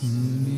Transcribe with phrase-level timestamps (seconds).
[0.00, 0.57] Yes.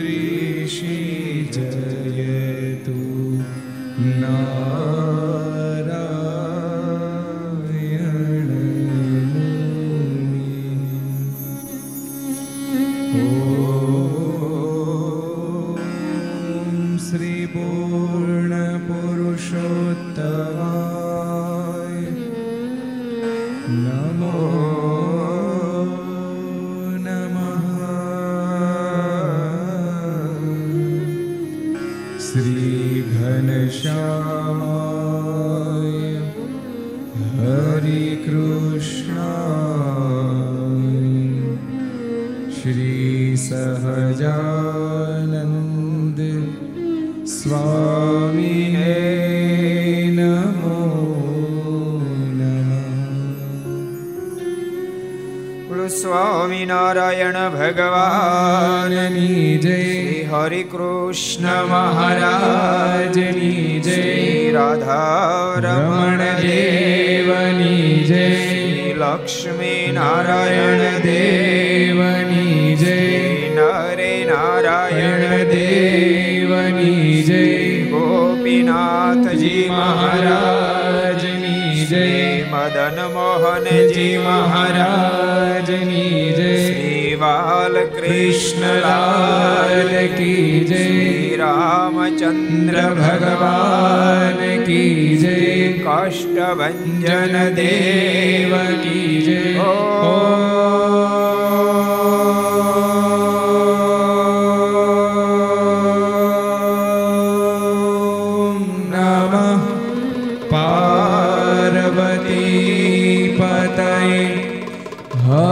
[0.00, 1.46] ीषि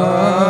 [0.05, 0.44] Allah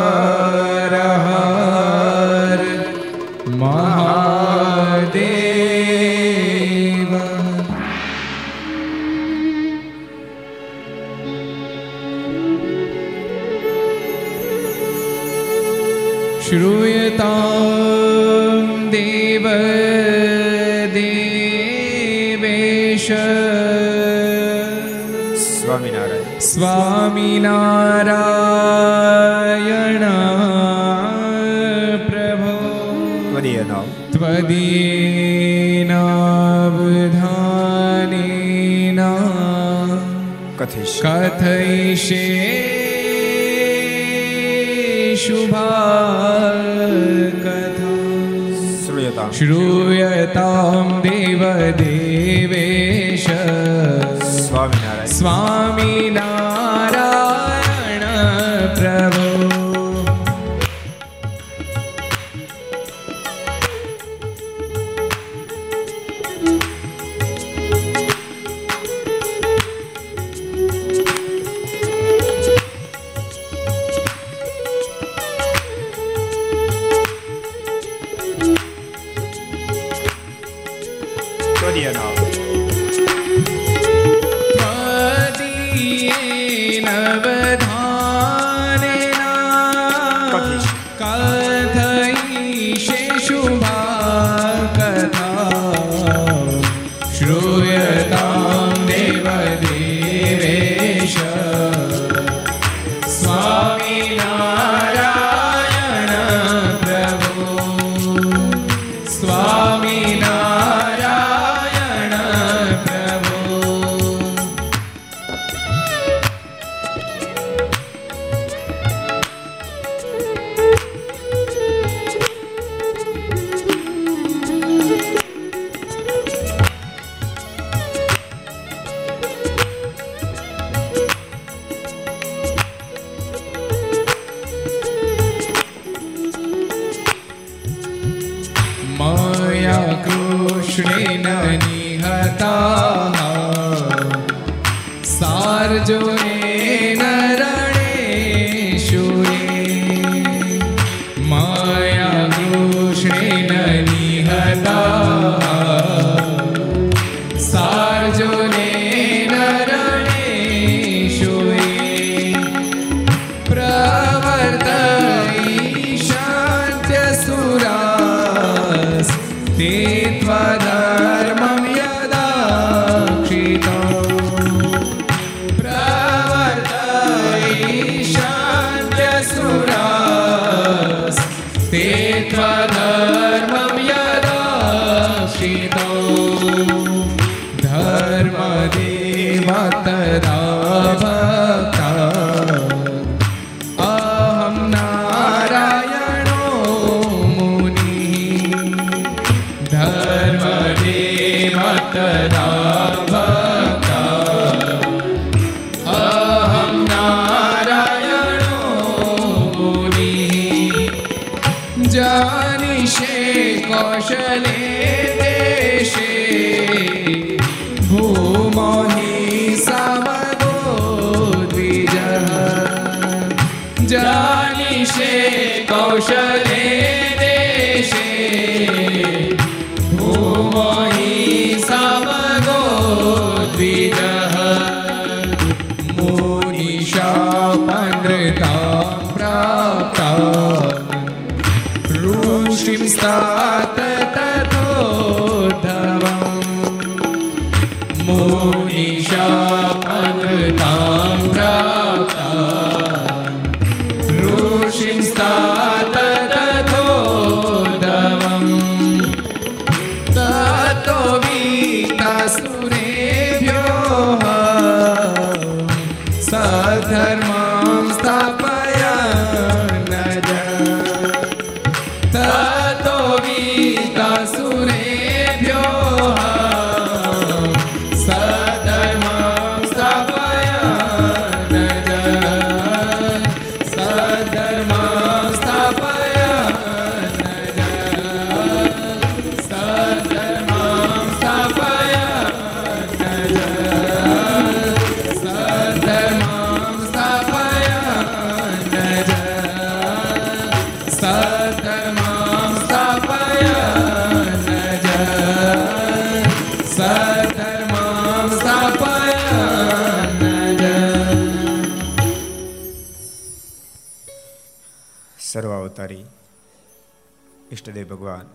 [317.65, 318.27] ઈષ્ટદેવ ભગવાન,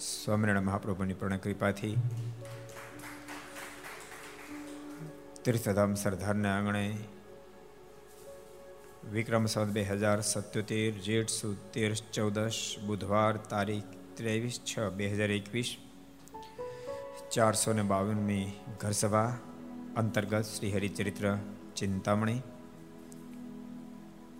[0.00, 1.92] સ્વામિનારાયણ મહાપ્રભુની પૂર્ણ કૃપાથી
[5.44, 6.82] તીર્થધામ સરદારના આંગણે
[9.12, 15.30] વિક્રમ સંત બે હજાર સત્યોતેર, જેઠ સુદ તેર ચૌદશ, બુધવાર તારીખ ત્રેવીસ છ બે હજાર
[15.30, 15.70] એકવીસ,
[17.30, 18.46] ચારસો ને બાવનમી
[18.80, 19.32] ઘરસભા
[19.96, 21.36] અંતર્ગત Shri Haricharitra
[21.76, 22.40] Chintamani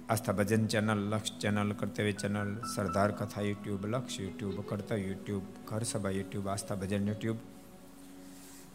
[0.09, 5.83] Aastha Bhajan channel, Laksh channel, Kartavya channel, Sardar Katha YouTube, Laksh YouTube, કર્તવ્ય યુટ્યુબ, ઘર
[5.83, 7.39] સભા યુટ્યુબ, આસ્થા ભજન યુટ્યુબ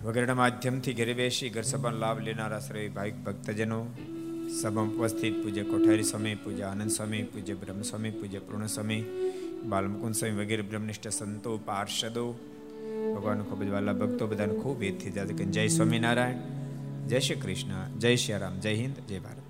[0.03, 3.79] વગેરેના માધ્યમથી ઘરે બેસી ઘર સભાનો લાભ લેનારા શ્રી ભાઈ ભક્તજનો
[4.61, 9.03] સભા ઉપસ્થિત પૂજ્ય કોઠારી સ્વામી, પૂજ્ય આનંદ સ્વામી, પૂજ્ય બ્રહ્મ સ્વામી, પૂજ્ય પૂર્ણ સ્વામી,
[9.65, 12.25] બાલમકુંદ સ્વામી વગેરે બ્રહ્મનિષ્ઠ સંતો, પાર્ષદો
[13.15, 15.11] ભગવાન ખૂબ જ વાલા ભક્તો બધાને ખૂબ એથી
[15.51, 16.43] જય સ્વામિનારાયણ,
[17.07, 19.42] જય શ્રી કૃષ્ણ, જય શ્રી રામ, જય હિન્દ, જય ભારત.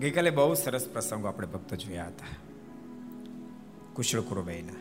[0.00, 2.26] ગઈકાલે બહુ સરસ પ્રસંગો આપણે ભક્તો જોયા હતા.
[3.94, 4.72] કુશળ કુરુબાઈના.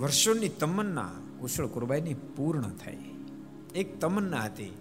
[0.00, 2.96] વર્ષોની તમન્ના કુશળ કુરબાઈની પૂર્ણ થઈ.
[3.74, 4.76] એક તમન્ના હતી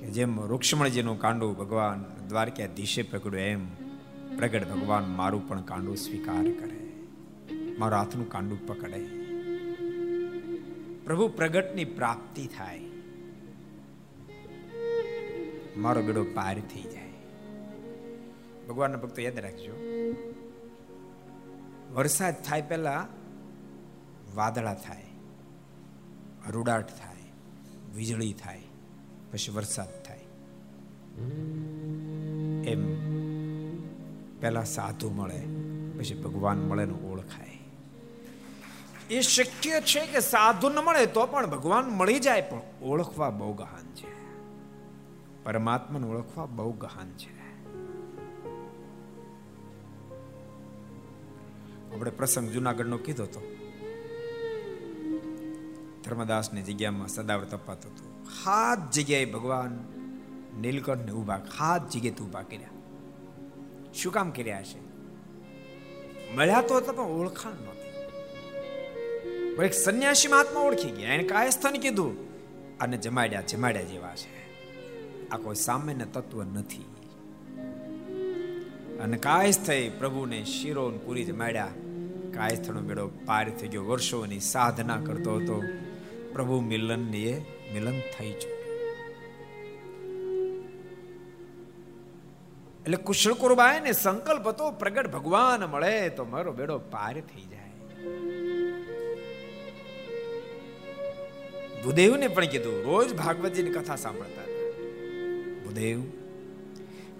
[0.00, 3.66] કે જેમ રૂક્ષ્મણજીનું કાંડું ભગવાન દ્વારકાધીશે પકડ્યું, એમ
[4.38, 6.92] પ્રગટ ભગવાન મારું પણ કાંડું સ્વીકાર કરે.
[7.78, 9.06] મારું હાથનું કાંડું પકડે.
[11.04, 12.87] પ્રભુ પ્રગટની પ્રાપ્તિ થાય.
[15.78, 17.12] મારો બેડો પાર થઈ જાય.
[18.68, 19.74] ભગવાનના ભક્તો યાદ રાખજો.
[21.92, 23.06] વરસાદ થાય પહેલા
[24.34, 25.06] વાદળા થાય,
[26.50, 27.22] રૂડાટ થાય,
[27.94, 28.62] વીજળી થાય,
[29.32, 30.24] પછી વરસાદ થાય.
[32.66, 32.82] એમ
[34.40, 35.40] પહેલા સાધુ મળે,
[35.98, 37.58] પછી ભગવાન મળે ને ઓળખાય.
[39.10, 43.52] એ શક્ય છે કે સાધુ ન મળે તો પણ ભગવાન મળી જાય પણ ઓળખવા બહુ
[43.52, 43.87] ગહાન.
[45.48, 47.38] પરમાત્માને ઓળખવા બહુ ગહાન છે.
[51.94, 53.56] આપણે પ્રસંગ જુનાગઢનો કીધો હતો
[56.04, 58.26] ધર્મદાસની જગ્યામાં સદાવર તપાતો હતો.
[58.44, 59.70] હાથ જગ્યાએ ભગવાન
[60.60, 62.68] નીલકંઠને ઊભા હાથ જગ્યાએ ઊભા કર્યા.
[63.94, 64.80] શું કામ કર્યા છે
[66.36, 67.88] મળ્યા તો હતા પણ ઓળખાણ નહોતી.
[69.64, 71.14] એક સંન્યાસી મહાત્મા ઓળખી ગયા.
[71.14, 72.12] એને કાયસ્થાન કીધું
[72.78, 74.37] અને જમાડ્યા જમાડ્યા જેવા છે.
[75.32, 76.86] આ કોઈ સામાન્ય તત્વ નથી.
[79.02, 81.68] અને કાયસ્થ પ્રભુને શિરો પૂરી જમાડ્યા
[82.34, 83.84] કાયસ્થનો મેળો પાર થઈ ગયો.
[83.84, 85.62] વર્ષોની સાધના કરતો હતો.
[86.32, 87.40] પ્રભુ મિલન એ
[87.72, 88.58] મિલન થઈ ચુક્યું.
[92.80, 97.70] એટલે કુશળ કુરબાય ને સંકલ્પ હતો, પ્રગટ ભગવાન મળે તો મારો બેડો પાર થઈ જાય.
[101.82, 104.57] ભૂદેવને પણ કીધું, રોજ ભાગવતજીની કથા સાંભળતા
[105.78, 106.02] ભૂદેવ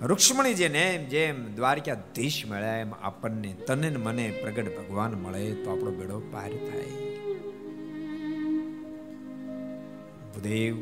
[0.06, 6.20] રૂક્ષ્મણી જેને જેમ દ્વારકાધીશ મળ્યા, એમ આપણને તને મને પ્રગટ ભગવાન મળે, તો આપણો બેડો
[6.20, 7.08] પાર થાય.
[10.42, 10.78] દેવ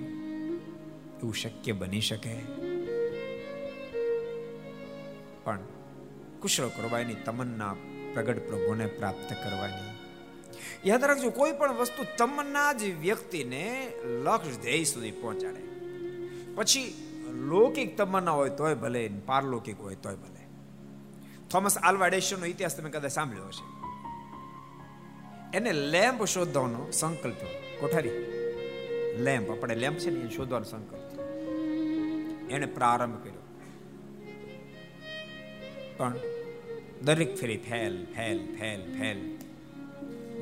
[1.18, 2.35] એવું શક્ય બની શકે?
[5.45, 5.59] પણ
[6.40, 7.76] કુશળ કરવાની તમન્ના
[8.14, 9.99] પ્રગટ પ્રભુને પ્રાપ્ત કરવાની.
[10.88, 15.66] યાદ રાખજો, કોઈ પણ વસ્તુ તમન્ના જ વ્યક્તિને લક્ષ્ય ધ્યેય સુધી પહોંચાડે.
[16.54, 17.05] પછી
[17.45, 20.43] લૌકિક તમન્ના હોય તોય ભલે પારલૌકિક હોય તોય ભલે
[21.50, 23.64] થોમસ આલ્વા એડિશનનો ઇતિહાસ તમે કદાચ સાંભળ્યો હશે
[25.52, 27.43] એને લેમ્પ શોધવાનો સંકલ્પ
[27.81, 28.16] કોઠારી
[29.19, 31.07] લેમ્પ આપણે લેમ્પ છે ને એ શોધવાનો સંકલ્પ
[32.50, 33.45] એને પ્રારંભ કર્યો
[35.99, 36.16] પણ
[37.02, 39.21] દરેક ફેરી ફેલ ફેલ ફેલ ફેલ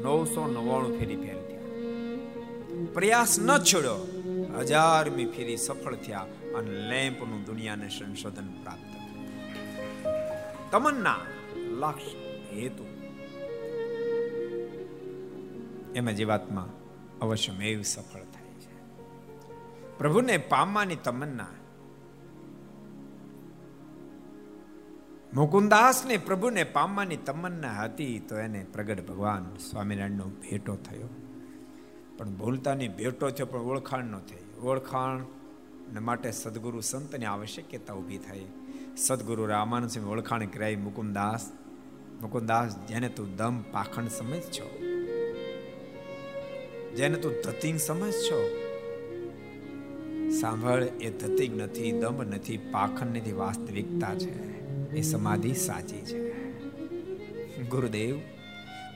[0.02, 4.00] નવસો નવ્વાણું ફેરી ફેલ થયા પ્રયાસ ન છોડ્યો
[4.62, 8.94] હજારમી ફેરી સફળ થયા અને લેમ્પનું દુનિયાને સંશોધન પ્રાપ્ત
[10.72, 11.16] તમન્ના
[11.56, 12.14] લક્ષ
[12.52, 12.84] હેતુ.
[15.94, 16.68] એમાં જીવાત્મા
[17.20, 18.98] અવશ્ય મેવ સફળ થાય છે.
[19.98, 21.46] પ્રભુને પામવાની તમન્ના.
[25.34, 31.08] મુકુંદાસને પ્રભુને પામવાની તમન્ના હતી તો એને પ્રગટ ભગવાન સ્વામિનારાયણનો ભેટો થયો.
[32.18, 34.60] પણ ભૂલતાની ભેટો થયો, પણ ઓળખાણ ન થઈ.
[34.60, 35.24] ઓળખાણ
[36.00, 38.44] માટે સદગુરુ સંતની આવશ્યકતા ઊભી થઈ
[38.96, 41.50] સદગુરુ રામાનંદ સ્વામી ઓળખાણ કરાઈ મુકુમદાસ
[42.22, 44.78] મુકુમદાસ જેને તું દમ, પાખંડ સમજ છો.
[46.96, 48.48] જેને તું ધતિંગ સમજ છો.
[50.40, 54.60] સાંભળ, એ ધતિંગ નથી, દમ નથી, પાખંડ નથી, વાસ્તવિકતા છે.
[54.90, 56.50] એ સમાધિ સાચી છે.
[57.62, 58.18] ગુરુદેવ,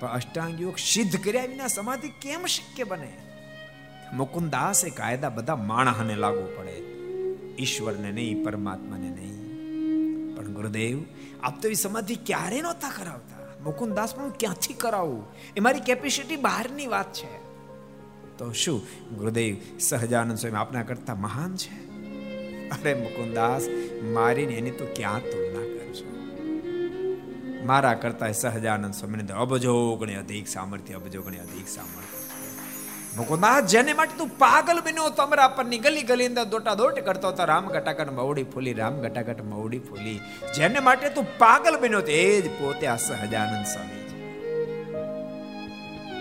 [0.00, 3.27] પણ અષ્ટાંગ યોગ સિદ્ધ કર્યા વિના સમાધિ કેમ શક્ય બને?
[4.12, 6.88] મુકુંદાસ એ કાયદા બધા માણસને લાગુ પડે.
[7.58, 9.38] ઈશ્વરને નહીં, પરમાત્માને નહીં.
[10.36, 11.04] પણ ગુરુદેવ,
[11.42, 13.62] આપ તો એ સમાધિ ક્યારે નહોતા કરાવતા.
[13.64, 15.24] મુકુંદાસ પણ ક્યાંથી કરાવું?
[15.56, 17.38] એ મારી કેપેસિટી બહારની વાત છે.
[18.38, 18.82] તો શું?
[19.16, 21.88] ગુરુદેવ, સહજાનંદ સ્વામી આપના કરતા મહાન છે?
[22.70, 23.62] અરે મુકુંદાસ,
[24.02, 26.18] મારીને એની તો ક્યાં તુલના કરશો?
[27.66, 32.17] મારા કરતા સહજાનંદ સ્વામીને અબજો અધિક સામર્થ્ય અબજો અધિક સામર્થ્ય.
[33.18, 37.28] મુકુંદાસ જેને માટે તું પાગલ બન્યો તો અમરા પરની ગલી ગલી અંદર દોટા દોટ કરતો
[37.28, 40.20] હતો રામ ઘટાકટ મવડી ફૂલી, રામ ઘટાકટ મવડી ફૂલી.
[40.56, 44.18] જેને માટે તું પાગલ બન્યો તે જ પોતે આ સહજાનંદ સ્વામી છે.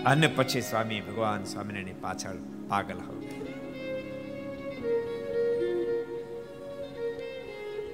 [0.04, 2.34] અને પછી સ્વામી ભગવાન સ્વામિનારાયણ પાછળ
[2.68, 3.26] પાગલ હવે.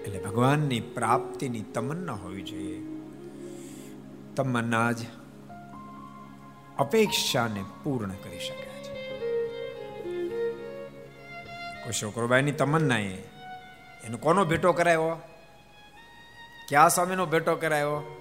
[0.02, 2.80] એટલે ભગવાનની પ્રાપ્તિની તમન્ના હોવી જોઈએ.
[4.36, 4.96] તમન્ના જ
[6.78, 8.63] અપેક્ષાને પૂર્ણ કરી શકે
[11.84, 13.14] કોઈ છોકરોબાઈની તમન્ના એ.
[14.04, 15.20] એનો કોનો ભેટો કરાયો?
[16.68, 18.16] ક્યાં સ્વામીનો ભેટો કરાયો?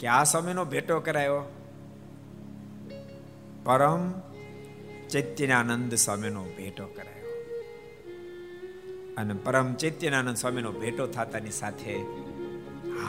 [0.00, 1.42] ક્યાં સ્વામીનો ભેટો કરાયો?
[3.64, 4.12] પરમ
[5.08, 7.26] ચૈત્યનાનંદ સ્વામીનો ભેટો કરાયો.
[9.16, 11.96] અને પરમ ચૈત્યનાનંદ સ્વામીનો ભેટો થતાની સાથે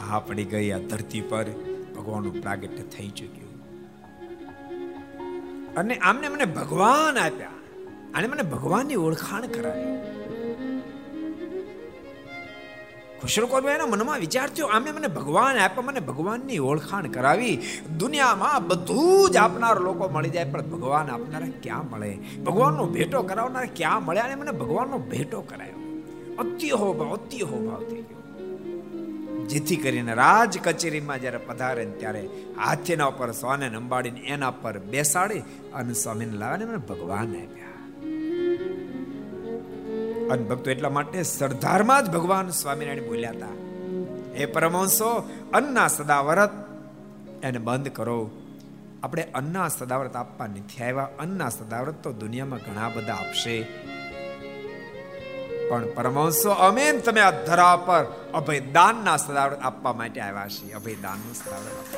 [0.06, 1.44] હા પડી ગઈ આ ધરતી પર
[1.96, 3.48] ભગવાનનું પ્રાગટ્ય થઈ ચૂક્યું.
[5.74, 7.50] અને આમને મને ભગવાન આપ્યા.
[8.14, 9.98] અને મને ભગવાનની ઓળખાણ કરાવી.
[13.20, 17.60] ખુશરકોર એના મનમાં વિચાર થયો, આમે મને ભગવાન આપ્યા, મને ભગવાનની ઓળખાણ કરાવી.
[17.98, 22.18] દુનિયામાં બધું જ આપનાર લોકો મળી જાય, પણ ભગવાન આપનારા ક્યાં મળે?
[22.46, 26.02] ભગવાનનો ભેટો કરાવનારા ક્યાં મળ્યા અને મને ભગવાનનો ભેટો કરાયો.
[26.38, 28.18] અતિ હો ભાવ અતિ હો ભાવ થઈ ગયો.
[29.46, 32.28] જેથી કરીને રાજ કચેરીમાં જ્યારે પધારે ત્યારે
[32.64, 35.38] હાથીના ઉપર સ્વાને નંબાડીને એના પર બેસાડી
[35.74, 37.67] અને સ્વામીને લાવીને મને ભગવાન આપ્યા.
[40.30, 43.46] અને ભક્તો એટલા માટે સરદારમાં જ ભગવાન સ્વામિનારાયણ બોલ્યા હતા.
[44.34, 46.50] એ પરમહંસો, અન્ના સદાવ્રત
[47.42, 48.30] એને બંધ કરો.
[49.02, 51.08] આપણે અન્ના સદાવ્રત આપવા નથી આવ્યા.
[51.18, 53.62] અન્ના સદાવ્રત તો દુનિયામાં ઘણા બધા આપશે.
[55.68, 60.72] પણ પરમહંસો, અમે તમે આ ધરા પર અભય દાનના સદાવ્રત આપવા માટે આવ્યા છીએ.
[60.72, 61.96] અભયદાનનું સદાવ્રત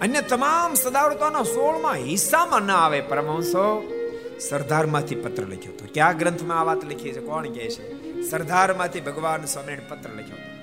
[0.00, 3.90] અન્ય તમામ સદાવ્રતોના સોળમાં હિસ્સામાં ના આવે પરમહંસો.
[4.40, 5.86] સરદારમાંથી પત્ર લખ્યો હતો.
[5.94, 7.20] ક્યાં ગ્રંથમાં આ વાત લખી છે?
[7.20, 8.04] કોણ કહે છે?
[8.30, 10.54] સરદારમાંથી ભગવાન સ્વામિનારાયણ પત્ર લખ્યો હતો.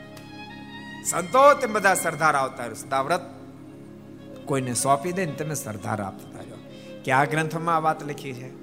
[1.06, 3.22] સંતો તે બધા સરદાર આવતા સદાવ્રત
[4.46, 6.58] કોઈને સોંપી દે ને તમે સરદાર આપતા રહ્યો.
[7.04, 8.62] ક્યાં ગ્રંથમાં આ વાત લખી છે?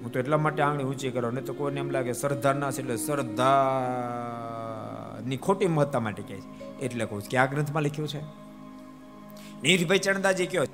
[0.00, 2.80] હું તો એટલા માટે આંગળી ઊંચી કરો ને તો કોઈને એમ લાગે સરદાર ના છે
[2.80, 6.78] એટલે સરદારની ખોટી મહત્તા માટે કહે છે.
[6.78, 8.20] એટલે કહું ક્યાં ગ્રંથમાં લખ્યું છે?
[9.62, 10.64] નીરભાઈ ચણદાજી કયો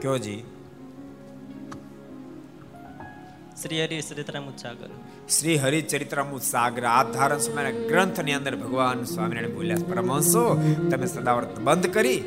[0.00, 0.44] કયો જી?
[3.62, 4.88] શ્રી હરિ ચરિત્રામૃત સાગર
[5.38, 10.54] શ્રી હરિચરિત્રામૃત સાગર આ ધારણ સમયના ગ્રંથની અંદર ભગવાન સ્વામિનારાયણ બોલ્યા પરમહંસો,
[10.90, 12.20] તમે સદાવ્રત બંધ કરી,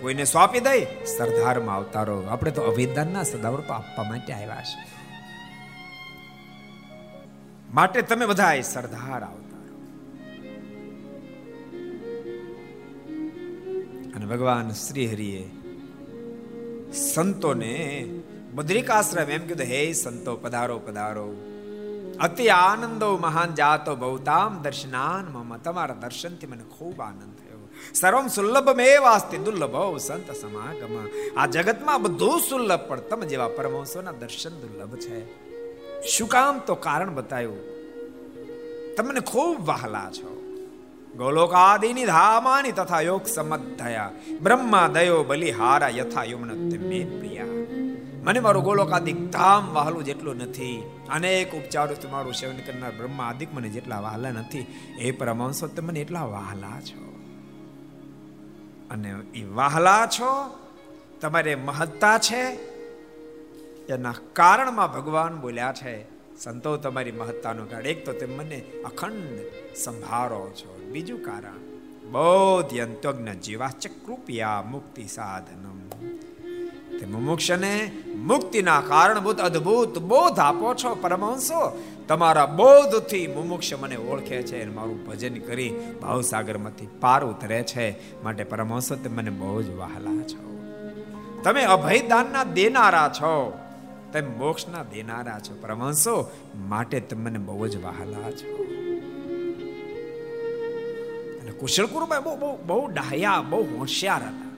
[0.00, 2.22] કોઈને સોંપી દઈ, સરદારમાં અવતારો.
[2.22, 4.86] આપણે તો અભિદાનના સદાવ્રત આપવા માટે આવ્યા છે.
[7.74, 9.78] માટે તમે બધા સરદાર અવતારો.
[14.14, 15.50] અને ભગવાન શ્રી હરિએ
[16.92, 18.04] સંતોને
[18.54, 21.34] બદ્રિકાશ્રમ એમ કીધું, હે સંતો, પધારો પધારો.
[22.20, 25.56] અતિ આનંદો મહાન જાતો બહુતામ દર્શનાન મમ.
[25.56, 27.68] તમારા દર્શનથી મને ખૂબ આનંદ થયો.
[27.94, 31.08] સર્વમ સુલભ મેવાસ્તિ દુર્લભ સંત સમાગમ.
[31.36, 35.42] આ જગતમાં બધું સુલભ, પણ તમે જેવા પરમહંસોના દર્શન દુર્લભ છે.
[36.06, 37.58] શું કામ તો કારણ બતાવ્યું
[38.96, 40.38] તમને ખૂબ વહાલા છો.
[41.16, 44.10] ગોલોકાદિની ધામાની તથા યોગ સમધયા
[44.42, 47.61] બ્રહ્મા દયો બલિહારા યથા યુમન પ્રિયા.
[48.22, 50.82] મને મારું ગોલોકાદિક ધામ વહાલું જેટલું નથી.
[51.08, 54.66] અનેક ઉપચારોથી મારું સેવન કરનાર બ્રહ્મા આદિક મને જેટલા વહાલા નથી.
[54.98, 57.12] એ પરમાંશો તમે મને એટલા વહાલા છો.
[58.90, 60.58] અને એ વહાલા છો,
[61.20, 62.72] તમારે મહત્તા છે.
[63.86, 66.04] એના કારણમાં ભગવાન બોલ્યા છે,
[66.36, 69.38] સંતો તમારી મહત્તાનું કારણ એક તો તમે મને અખંડ
[69.76, 70.78] સંભાળો છો.
[70.92, 71.58] બીજું કારણ,
[72.12, 75.91] બૌદ્ધ અંતજ્ઞ જીવાચ કૃપયા મુક્તિ સાધનમ.
[77.02, 81.82] તે મુમુક્ષને મુક્તિના કારણભૂત અદ્ભુત બોધ આપો છો પરમહંસો.
[82.08, 88.22] તમારા બોધથી મુમુક્ષ મને ઓળખે છે અને મારું ભજન કરી ભાવસાગરમાંથી પાર ઉતરે છે.
[88.22, 90.58] માટે પરમહંસો તે મને બહુ જ વહાલા છો.
[91.44, 93.58] તમે અભયદાનના દેનારા છો.
[94.12, 95.58] તમે મોક્ષના દેનારા છો.
[95.60, 98.64] પરમહંસો, માટે તમે મને બહુ જ વહાલા છો.
[101.42, 104.51] અને કુશળ કુરુભાઈ બહુ બહુ બહુ ડાહ્યા, બહુ હોશિયાર હતા.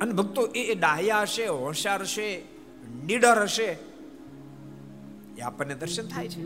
[0.00, 2.42] અને ભક્તો એ ડાહ્યા હશે, હોશિયાર હશે,
[3.06, 3.78] નીડર હશે.
[5.38, 6.42] એ આપણને દર્શન થાય છે.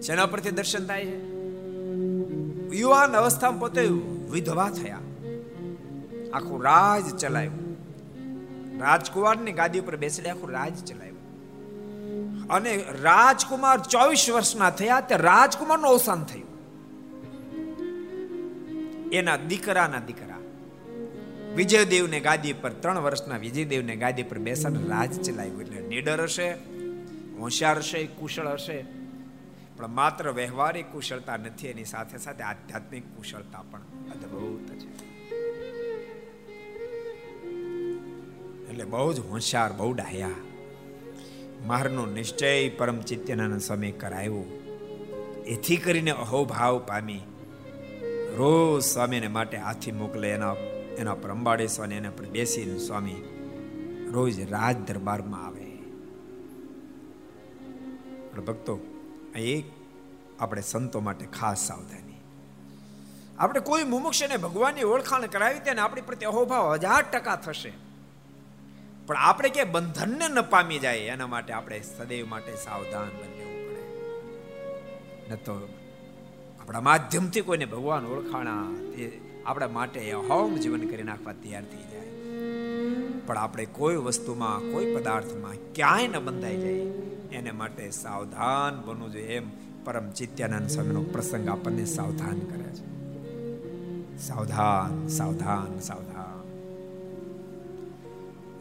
[0.00, 1.36] જેના પરથી દર્શન થાય છે?
[2.76, 3.80] યુવાન અવસ્થામાં પોતે
[4.30, 4.98] વિધવા થયા.
[6.32, 7.76] આખું રાજ ચલાવ્યું.
[8.78, 11.16] રાજકુમારની ગાદી ઉપર બેસીને આખું રાજ ચલાવ્યું.
[12.48, 16.46] અને રાજકુમાર ચોવીસ વર્ષના થયા, તે રાજકુમારનું અવસાન થયું.
[19.10, 20.35] એના દીકરાના દીકરા.
[21.56, 26.52] વિજયદેવને ગાદી પર, ત્રણ વર્ષના વિજયદેવને ગાદી પર બેસાને રાજ ચલાવ્યું એટલે નીડર હશે,
[27.38, 28.84] હોશિયાર હશે, કુશળ હશે.
[29.76, 35.06] પણ માત્ર વ્યવહારિક કુશળતા નથી, એની સાથે સાથે આધ્યાત્મિક કુશળતા પણ અદ્ભુત છે.
[38.70, 40.30] એટલે બહુ જ હોશિયાર, બહુ ડાયા
[41.66, 44.62] મારનો નિશ્ચય પરમ ચિત્યનાનંદ સ્વામી કરાયો.
[45.46, 47.20] એથી કરીને અહોભાવ પામી.
[48.36, 50.54] રોજ સ્વામીને માટે હાથી મોકલે એના
[50.98, 53.14] એના પર અંબાડેશ્વર એના પર બેસીને સ્વામી
[54.12, 55.66] રોજ રાજ દરબારમાં આવે.
[58.46, 58.80] ભક્તો
[59.36, 59.64] એક
[60.40, 62.20] આપણે સંતો માટે ખાસ સાવધાની.
[63.38, 67.72] આપણે કોઈ મુમુક્ષને ભગવાનની ઓળખાણ કરાવી તેને આપણી પ્રત્યે અહોભાવ હજાર ટકા થશે.
[69.06, 73.82] પણ આપણે કે બંધનને ન પામી જાય, એના માટે આપણે સદૈવ માટે સાવધાન બનવું પડે.
[75.30, 75.68] ન તો
[76.60, 78.64] આપણા માધ્યમથી કોઈને ભગવાન ઓળખાણા
[78.96, 82.06] તે આપણા માટે હોમ જીવન કરી નાખવા તૈયાર થઈ જાય.
[83.26, 86.72] પણ આપણે કોઈ વસ્તુમાં, કોઈ પદાર્થમાં ક્યાંય ન બંધાઈ જાય.
[87.32, 89.50] એને માટે સાવધાન બનવું જોઈએ એમ
[89.84, 92.86] પરમ ચિત્યાનંદ સ્વામીનો પ્રસંગ આપણને સાવધાન કરે છે.
[94.18, 96.48] સાવધાન સાવધાન સાવધાન.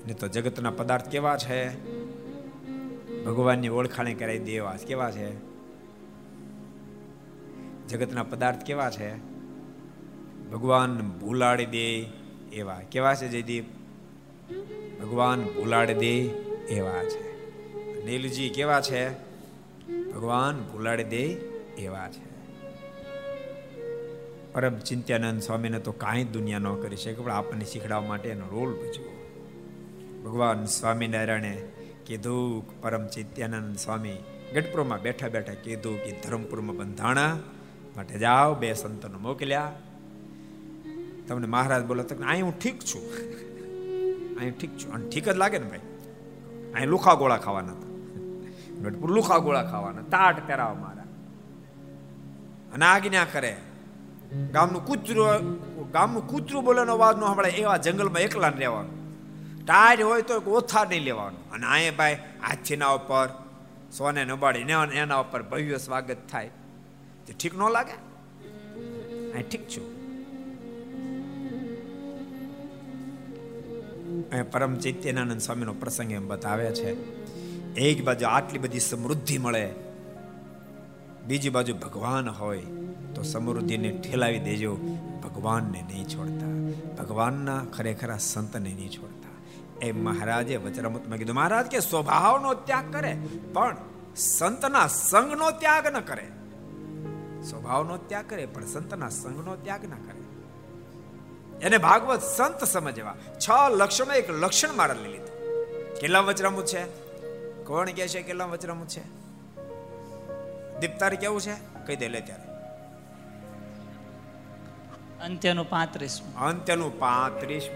[0.07, 1.69] ને તો જગતના પદાર્થ કેવા છે?
[3.25, 5.35] ભગવાનની ઓળખાણી કરાવી દેવા કેવા છે?
[7.87, 9.34] જગતના પદાર્થ કેવા છે?
[10.51, 12.01] ભગવાન ભૂલાડી દે
[12.53, 12.81] એવા.
[12.91, 13.63] કેવા છે જયદીપ?
[15.01, 16.21] ભગવાન ભૂલાડી દે
[16.67, 17.51] એવા છે.
[18.05, 19.09] નીલજી, કેવા છે?
[20.11, 21.23] ભગવાન ભૂલાડી દે
[21.77, 22.35] એવા છે.
[24.53, 28.73] પરમ ચિંત્યાનંદ સ્વામીને તો કાંઈ દુનિયા ન કરી શકે, પણ આપણને શીખડાવવા માટે એનો રોલ
[28.73, 29.15] ભજવો.
[30.25, 31.67] ભગવાન સ્વામિનારાયણે
[32.05, 34.17] કીધું પરમ ચિત્યાનંદ સ્વામી,
[34.53, 37.39] ગઢપુરમાં બેઠા બેઠા કીધું કે ધરમપુરમાં બંધાણા,
[37.95, 39.71] માટે જાઓ, બે સંતનો મોકલ્યા
[41.27, 43.01] તમને મહારાજ બોલો તો અહીં હું ઠીક છું.
[44.37, 44.93] અહીં ઠીક છું.
[44.93, 45.79] અને ઠીક જ લાગે ને ભાઈ?
[46.73, 47.85] અહીં લુખા ગોળા ખાવાના હતા.
[48.81, 50.01] ગઢપુર લુખા ગોળા ખાવાના.
[50.01, 51.03] તાટ પહેરાવા મારા.
[52.73, 53.57] અને આજ્ઞા કરે.
[54.51, 55.25] ગામનું કૂતરું
[55.91, 59.05] ગામનું કૂતરું બોલેનો અવાજ નો સાંભળે એવા જંગલમાં એકલા રહેવાનું.
[59.65, 61.51] ટાયર હોય તો ઓથા નહીં લેવાનું.
[61.51, 62.13] અને અહીંયા ભાઈ,
[62.47, 63.29] હાથીના ઉપર,
[63.97, 64.59] સોને નબાડી
[64.93, 66.49] એના ઉપર ભવ્ય સ્વાગત થાય.
[67.27, 67.93] તે ઠીક ન લાગે?
[69.31, 69.94] અહીં ઠીક છું.
[74.51, 76.91] પરમ ચૈત્યનાનંદ સ્વામીનો પ્રસંગ એમ બતાવે છે.
[77.75, 79.73] એક બાજુ આટલી બધી સમૃદ્ધિ મળે,
[81.27, 82.61] બીજી બાજુ ભગવાન હોય,
[83.15, 84.75] તો સમૃદ્ધિને ઠેલાવી દેજો.
[85.23, 86.47] ભગવાનને નહીં છોડતા.
[87.03, 89.85] ભગવાનના ખરેખરા સંતને નહીં છોડતા.
[89.85, 93.17] એ મહારાજે વચરામૃતમાં કીધું, મહારાજ કે સ્વભાવનો ત્યાગ કરે,
[93.53, 93.77] પણ
[94.15, 96.27] સંતના સંગનો ત્યાગ ન કરે.
[97.43, 100.24] સ્વભાવનો ત્યાગ કરે, પણ સંતના સંગનો ત્યાગ ના કરે.
[101.61, 103.15] એને ભાગવત સંત સમજવા.
[103.39, 105.35] છ લક્ષણો એક લક્ષણ મારા લીધું.
[105.99, 106.85] કેટલા વચરામૃત છે?
[107.63, 109.25] કોણ કે છે કેટલા વચરામૃત છે?
[110.79, 111.85] દીપતાર કેવું છે?
[111.85, 112.43] કહી દે લે ત્યારે.
[115.23, 117.69] અંત્યનું પાંત્રીસ અંત્યનું પાંત્રીસ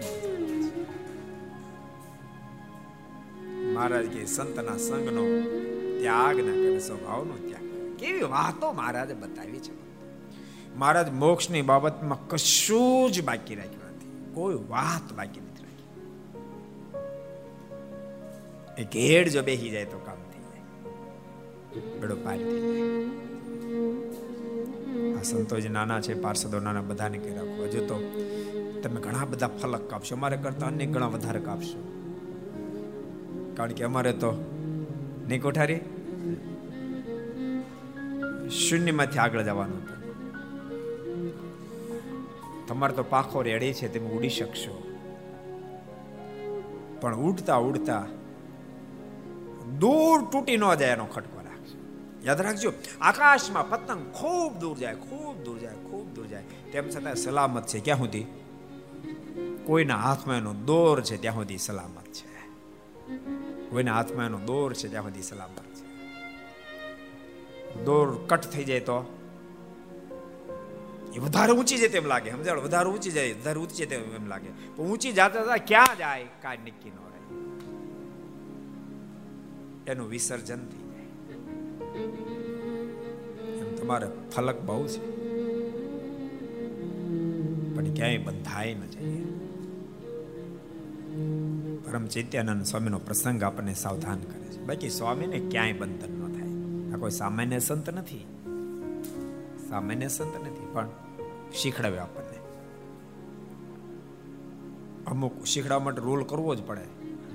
[3.74, 5.24] મહારાજ કે સંતના સંગનો
[6.00, 7.96] ત્યાગ ના કરે સ્વભાવનો ત્યાગ.
[7.96, 9.79] કેવી વાતો મહારાજે બતાવી છે.
[10.76, 14.34] મહારાજ મોક્ષની બાબતમાં કશું જ બાકી રાખ્યું નથી.
[14.34, 15.80] કોઈ વાત બાકી નથી રાખી.
[18.82, 21.98] એ ઘેડ જો બેસી જાય તો કામ થઈ જાય.
[21.98, 22.60] બેડો પાર થઈ જાય.
[25.14, 27.64] આ સંતોજી નાના છે, પાર્ષદો નાના, બધાને કહી રાખો.
[27.64, 28.12] હજુ તો
[28.82, 30.14] તમે ઘણા બધા ફલક કાપશો.
[30.14, 31.96] અમારે કરતા અનેક ઘણા વધારે કાપશો.
[33.56, 34.44] કારણ કે અમારે તો
[35.28, 35.80] નહીં કોઠારી?
[38.50, 39.89] શૂન્યમાંથી આગળ જવાનું
[42.70, 44.82] તમારે તો પાખો રેડી છે, તમે ઉડી શકશો.
[47.00, 48.06] પણ ઉડતા ઉડતા
[49.78, 51.78] દૂર તૂટી ન જાય એનો ખટકો રાખજો
[52.24, 56.42] યાદ રાખજો, આકાશમાં પતંગ ખૂબ દૂર જાય, ખૂબ દૂર જાય, ખૂબ દૂર જાય.
[56.72, 58.24] તેમ છતાં સલામત છે, ક્યાં સુધી?
[59.66, 62.48] કોઈના હાથમાં એનો દોર છે, ત્યાં સુધી સલામત છે.
[63.70, 65.86] કોઈના હાથમાં એનો દોર છે, ત્યાં સુધી સલામત છે.
[67.84, 69.19] દોર કટ થઈ જાય તો?
[71.14, 74.48] એ વધારે ઊંચી જાય તેમ લાગે સમજાડો વધારે ઊંચી જાય, વધારે ઊંચી જાય એમ લાગે.
[74.76, 76.24] પણ ઊંચી જાતા હતા, ક્યાં જાય?
[76.42, 77.36] કાંઈ નક્કી ન રહે.
[79.92, 81.02] એનું વિસર્જન થઈ જાય.
[83.58, 85.20] એમ તમારે ફલક બહુ છે.
[87.76, 89.06] પણ ક્યાંય બંધાય ન જાય.
[91.84, 94.60] પરમ ચૈત્યાનંદ સ્વામીનો પ્રસંગ આપણને સાવધાન કરે છે.
[94.60, 96.48] બાકી સ્વામીને ક્યાંય બંધન ન થાય.
[96.94, 98.26] આ કોઈ સામાન્ય સંત નથી.
[99.68, 100.36] સામાન્ય સંત
[100.72, 100.88] પણ
[101.54, 102.38] શીખડાવે આપણને.
[105.06, 106.84] અમુક શીખડાવવા માટે રોલ કરવો જ પડે.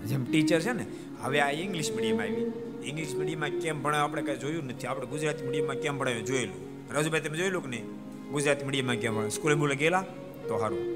[0.06, 0.86] જેમ ટીચર છે ને,
[1.22, 2.52] હવે આ ઇંગ્લિશ મીડિયમ આવી.
[2.86, 4.88] ઇંગ્લિશ મીડિયમમાં કેમ ભણાવે આપણે કઈ જોયું નથી.
[4.88, 6.94] આપણે ગુજરાતી મીડિયમમાં કેમ ભણાવ્યું જોયેલું.
[6.94, 7.86] રાજુભાઈ, તમે જોયેલું કે નહીં?
[8.32, 10.02] ગુજરાતી મીડિયમમાં કેમ ભણાવે સ્કૂલે બોલે ગયેલા?
[10.48, 10.96] તો સારું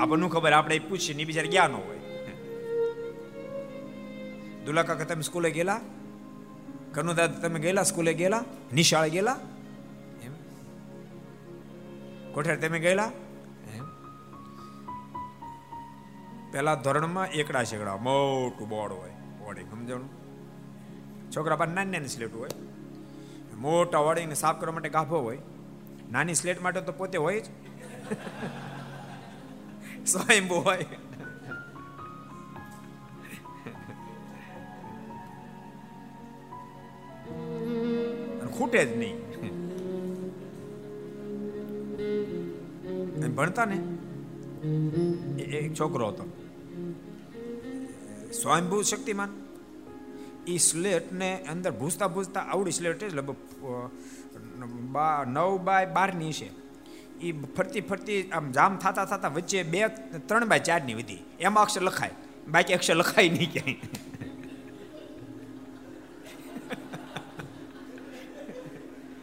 [0.00, 0.52] આપણને ખબર?
[0.52, 1.96] આપણે પૂછીએ ને બિચારે ગયા ન હોય.
[4.66, 5.80] દુલાકા તમે સ્કૂલે ગયેલા?
[6.92, 7.82] કનુ દાદા તમે ગયેલા?
[7.82, 8.44] સ્કૂલે ગયેલા?
[8.74, 9.38] નિશાળે ગયેલા?
[12.36, 13.12] કોઠાર તમે ગયેલા?
[16.52, 20.08] પેલા ધોરણમાં એકડા શેકડા મોટું બોર્ડ હોય બોર્ડિંગ સમજણું.
[21.36, 22.48] છોકરા પાસે નાની નાની સ્લેટ હોય.
[23.54, 25.38] મોટા વળીને સાફ કરવા માટે ગાભો હોય.
[26.10, 27.44] નાની સ્લેટ માટે તો પોતે હોય જ.
[30.06, 30.86] સ્વયંભૂ હોય.
[38.58, 39.25] ખૂટે જ નહીં.
[43.36, 43.76] ભણતા ને?
[45.42, 46.24] એક છોકરો હતો.
[48.42, 49.28] સ્વયંભૂ શક્તિમાન.
[50.46, 53.22] એ સ્લેટ ને અંદર ભૂસતા ભૂસતા આવડી સ્લેટ એટલે
[55.26, 56.50] નવ બાય બારની છે.
[57.20, 59.88] એ ફરતી ફરતી આમ જામ થતા થતા વચ્ચે બે,
[60.26, 61.24] ત્રણ બાય ચારની વધી.
[61.40, 62.10] એમાં અક્ષર લખાય.
[62.48, 63.74] બાકી અક્ષર લખાય નહીં ક્યાંય.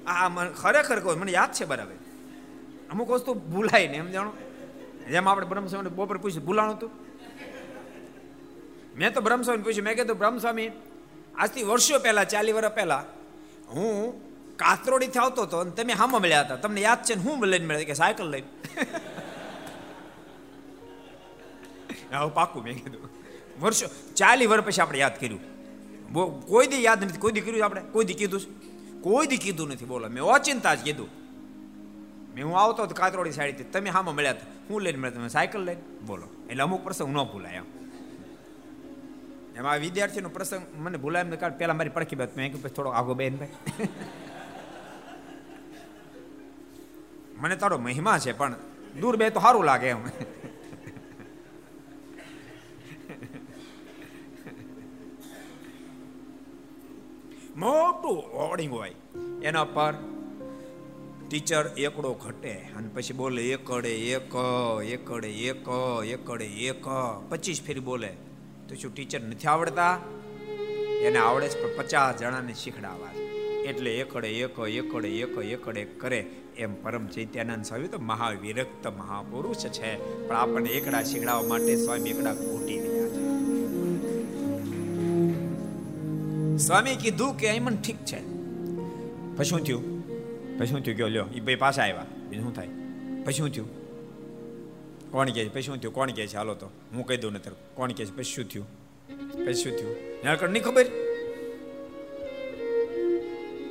[0.07, 2.02] આ મને ખરેખર કહું, મને યાદ છે બરાબર.
[2.91, 4.33] અમુક વસ્તુ ભૂલાય ને, એમ જાણો?
[5.09, 6.91] જેમ આપણે બ્રહ્મસ્વામી બપોર પૂછ્યું, ભૂલાણું હતું
[8.95, 10.71] મેં તો બ્રહ્મસ્વામી પૂછ્યું, મેં કીધું, બ્રહ્મસ્વામી,
[11.35, 13.05] આજથી વર્ષો પહેલા ચાલી વર્ષ પહેલા,
[13.69, 14.13] હું
[14.57, 16.55] કાતરોડીથી આવતો હતો અને તમે હામાં મળ્યા હતા.
[16.55, 18.47] તમને યાદ છે ને, હું લઈને મળ્યા, કે સાયકલ લઈને.
[22.13, 23.09] આવું પાકું, મેં કીધું.
[23.61, 25.41] વર્ષો ચાલી વર્ષ પછી આપણે યાદ કર્યું.
[26.47, 27.81] કોઈ દી યાદ નથી, કોઈ દી કર્યું આપણે?
[27.81, 28.41] કોઈ દી કીધું
[29.01, 30.09] કોઈ દી કીધું નથી, બોલો.
[30.09, 31.22] મેં અચિંતા જ કીધું.
[32.41, 35.81] હું આવતો હતો કાતરોડી સાઈડથી તમે હામાં મળ્યા હતા હું લઈને મળ્યા, તમે સાયકલ લઈને?
[36.05, 36.27] બોલો.
[36.49, 37.63] એટલે અમુક પ્રસંગ ન ભૂલાય એમ.
[39.55, 43.13] એમાં વિદ્યાર્થીનો પ્રસંગ મને ભૂલાય એમ કારણ પહેલાં મારી પડખી બાદ મેં કીધું થોડો આગો
[43.13, 43.49] બેન ભાઈ.
[47.37, 48.55] મને તારો મહિમા છે, પણ
[49.01, 49.97] દૂર બે તો સારું લાગે એમ.
[57.57, 58.93] મોટું હોર્ડિંગ હોય,
[59.43, 59.93] એના પર
[61.29, 64.33] ટીચર એકડો ઘટે અને પછી બોલે એકડે એક
[64.85, 65.65] એકડે એક
[66.05, 66.83] એકડે એક.
[67.29, 68.13] પચીસ ફેરી બોલે.
[68.69, 69.99] તો શું ટીચર નથી આવડતા?
[71.01, 73.21] એને આવડે છે, પણ પચાસ જણાને શીખડાવા.
[73.63, 76.25] એટલે એકડે એક એકડે એક, એકડે કરે.
[76.57, 79.97] એમ પરમ ચૈત્યાનંદ સ્વામી તો મહાવિરક્ત મહાપુરુષ છે.
[80.27, 83.33] પણ આપણને એકડા શીખડાવવા માટે સ્વામી એકડા ખૂટી રહ્યા છે.
[86.57, 88.19] સ્વામી કીધું કે એમ ઠીક છે.
[89.37, 89.92] પછી શું થયું?
[90.63, 92.71] પછી શું થયું ગયો લ્યો એ ભાઈ પાછા આવ્યા બીજું શું થાય
[93.25, 93.69] પછી શું થયું
[95.11, 97.53] કોણ કહે છે પછી શું થયું કોણ કહે છે હાલો તો હું કહી દઉં નતર
[97.75, 98.67] કોણ કહે છે પછી શું થયું
[99.35, 100.87] પછી શું થયું નળકડ નહીં ખબર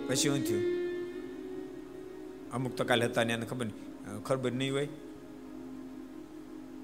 [0.08, 0.64] પછી શું થયું
[2.52, 3.68] અમુક તો કાલે હતા ને એને ખબર
[4.24, 4.88] ખબર નહીં હોય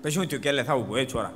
[0.01, 1.35] પછી શું થયું કેલે થવું હોય છોરા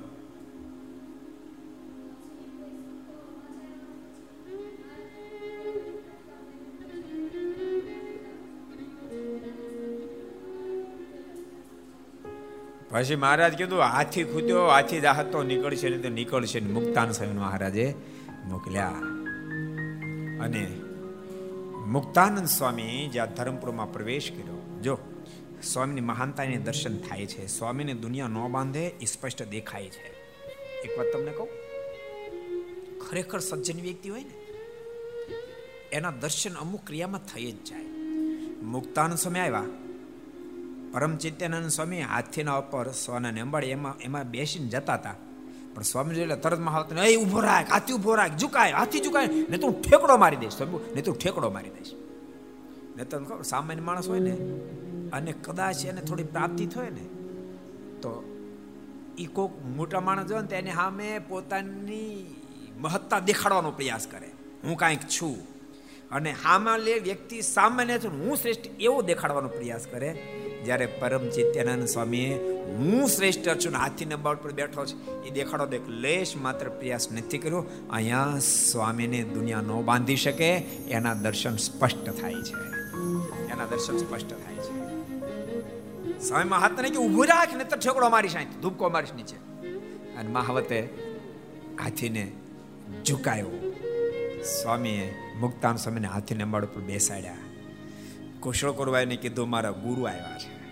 [12.92, 17.32] પછી મહારાજ કીધું હાથી ખૂટ્યો હાથી દાહત તો નીકળશે ને તો નીકળશે ને મુક્તાન સ્વામી
[17.32, 17.94] મહારાજે
[18.44, 18.88] મોકલ્યા.
[20.44, 20.66] અને
[21.86, 24.98] મુક્તાનંદ સ્વામી જ્યાં ધર્મપુરમાં પ્રવેશ કર્યો, જો,
[25.62, 27.46] સ્વામીની મહાનતાને દર્શન થાય છે.
[27.46, 30.12] સ્વામીને દુનિયા ન બાંધે એ સ્પષ્ટ દેખાય છે.
[30.82, 31.48] એક વાત તમને કહું?
[33.08, 34.34] ખરેખર સજ્જન વ્યક્તિ હોય ને,
[35.92, 37.84] એના દર્શન અમુક ક્રિયામાં થઈ જ જાય.
[38.62, 39.64] મુક્તાનંદ સ્વામી આવ્યા.
[40.92, 45.14] પરમ ચિત્યાનંદ સ્વામી હાથીના ઉપર સોનાને અંબાડી એમાં એમાં બેસીને જતા હતા.
[45.74, 49.58] પણ સ્વામી એટલે તરત મહાવત એ ઊભો રાખ, હાથી ઊભો રાખ, ઝુકાય, હાથી ઝુકાય, ને
[49.58, 50.60] તું ઠેકડો મારી દઈશ
[50.94, 51.92] ને તું ઠેકડો મારી દઈશ.
[52.96, 54.30] ને તમને ખબર, સામાન્ય માણસ હોય ને,
[55.12, 57.04] અને કદાચ એને થોડી પ્રાપ્તિ થાય ને,
[58.02, 58.24] તો
[59.18, 62.36] એ કોઈક મોટા માણસ હોય ને, તો એની સામે પોતાની
[62.78, 64.30] મહત્તા દેખાડવાનો પ્રયાસ કરે.
[64.64, 65.52] હું કાંઈક છું.
[66.10, 70.08] અને હામાં લે વ્યક્તિ સામાન્ય છે હું શ્રેષ્ઠ એવો દેખાડવાનો પ્રયાસ કરે
[70.64, 72.34] જ્યારે પરમ ચિત્યાનંદ સ્વામીએ,
[72.76, 75.26] હું શ્રેષ્ઠ છું હાથી નંબર પર બેઠો છે.
[75.26, 77.64] એ દેખાડો દેખ લેશ માત્ર પ્રયાસ નથી કર્યો.
[77.90, 80.54] અહીંયા સ્વામીને દુનિયા ન બાંધી શકે,
[80.88, 82.52] એના દર્શન સ્પષ્ટ થાય છે.
[83.52, 84.82] એના દર્શન સ્પષ્ટ થાય છે.
[86.20, 88.60] સ્વામી હાથ ને કે ઊભું રાખ ને તો ઠેકડો મારીશ અહીં.
[88.60, 89.36] ધૂપકો મારીશ નીચે.
[90.16, 90.88] અને મહાવતે
[91.84, 92.32] હાથીને
[93.06, 93.74] ઝુકાયો.
[94.62, 97.36] સ્વામીએ મુક્તાન સ્વામીને હાથીને મળ ઉપર બેસાડ્યા.
[98.42, 100.62] કુશળ કરવાને કીધું, મારા ગુરુ આવ્યા છે.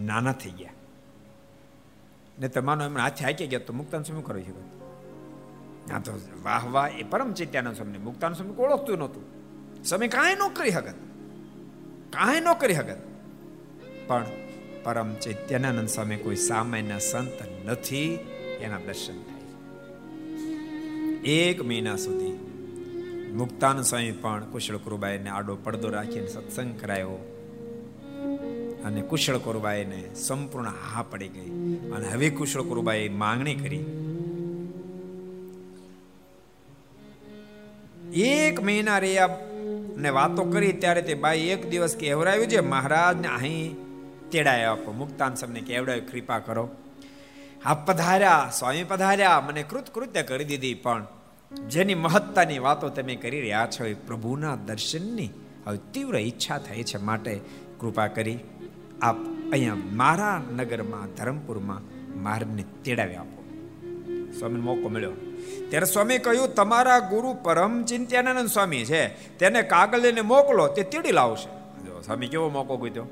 [0.00, 0.70] નાના થઈ ગયા.
[2.40, 4.72] ને તમારો એમણે હાથે હાકી ગયા તો મુક્તાન સ્વામી કરો શકે
[5.92, 7.98] ના તો વાહ વાહ, એ પરમ ચિત્યાનંદ સ્વામી.
[7.98, 9.24] મુક્તાન સ્વામી ઓળખતું નહોતું.
[9.84, 10.94] સ્વામી કાંઈ ન કરી હકત.
[12.10, 12.96] કાંઈ ન કરી હકત.
[14.06, 14.26] પણ
[14.82, 18.14] પરમ ચૈત્યાનંદ સ્વામી કોઈ સામાન્ય સંત નથી,
[18.60, 19.40] એના દર્શન થાય.
[21.22, 22.31] એક મહિના સુધી
[23.34, 27.28] મુક્તાનંદ સ્વામી પણ કુશળ કુરુબાઈને આડો પડદો રાખીને સત્સંગ કરાયો.
[28.84, 31.50] અને કુશળ કુરુબાઈને સંપૂર્ણ હા પડી ગઈ.
[31.90, 33.84] અને હવે કુશળ કુરુબાએ માંગણી કરી.
[38.14, 39.26] એક મહિના રહ્યા
[39.96, 43.76] અને વાતો કરી ત્યારે તે બાઈ એક દિવસ કહેવરાયું છે, મહારાજને અહીં
[44.30, 44.92] તેડાય આપો.
[44.92, 46.70] મુક્તાન સમને કેવડાવ્યું કૃપા કરો.
[47.64, 51.06] આપ પધાર્યા, સ્વામી પધાર્યા, મને કૃત કૃત્ય કરી દીધી, પણ
[51.52, 55.30] જેની મહત્તાની વાતો તમે કરી રહ્યા છો એ પ્રભુના દર્શનની
[55.66, 57.40] હવે તીવ્ર ઈચ્છા થઈ છે માટે
[57.80, 58.38] કૃપા કરી
[59.02, 59.16] આપ
[59.52, 61.82] અહીંયા મારા નગરમાં, ધરમપુરમાં
[62.22, 63.44] મારને તેડાવી આપો.
[64.38, 65.12] સ્વામીને મોકો મળ્યો.
[65.68, 69.38] ત્યારે સ્વામી કહ્યું, તમારા ગુરુ પરમ ચિંત્યાનંદ સ્વામી છે.
[69.38, 71.48] તેને કાગળ લઈને મોકલો, તે તેડી લાવશે.
[71.86, 73.06] જો સ્વામી કેવો મોકો કીધો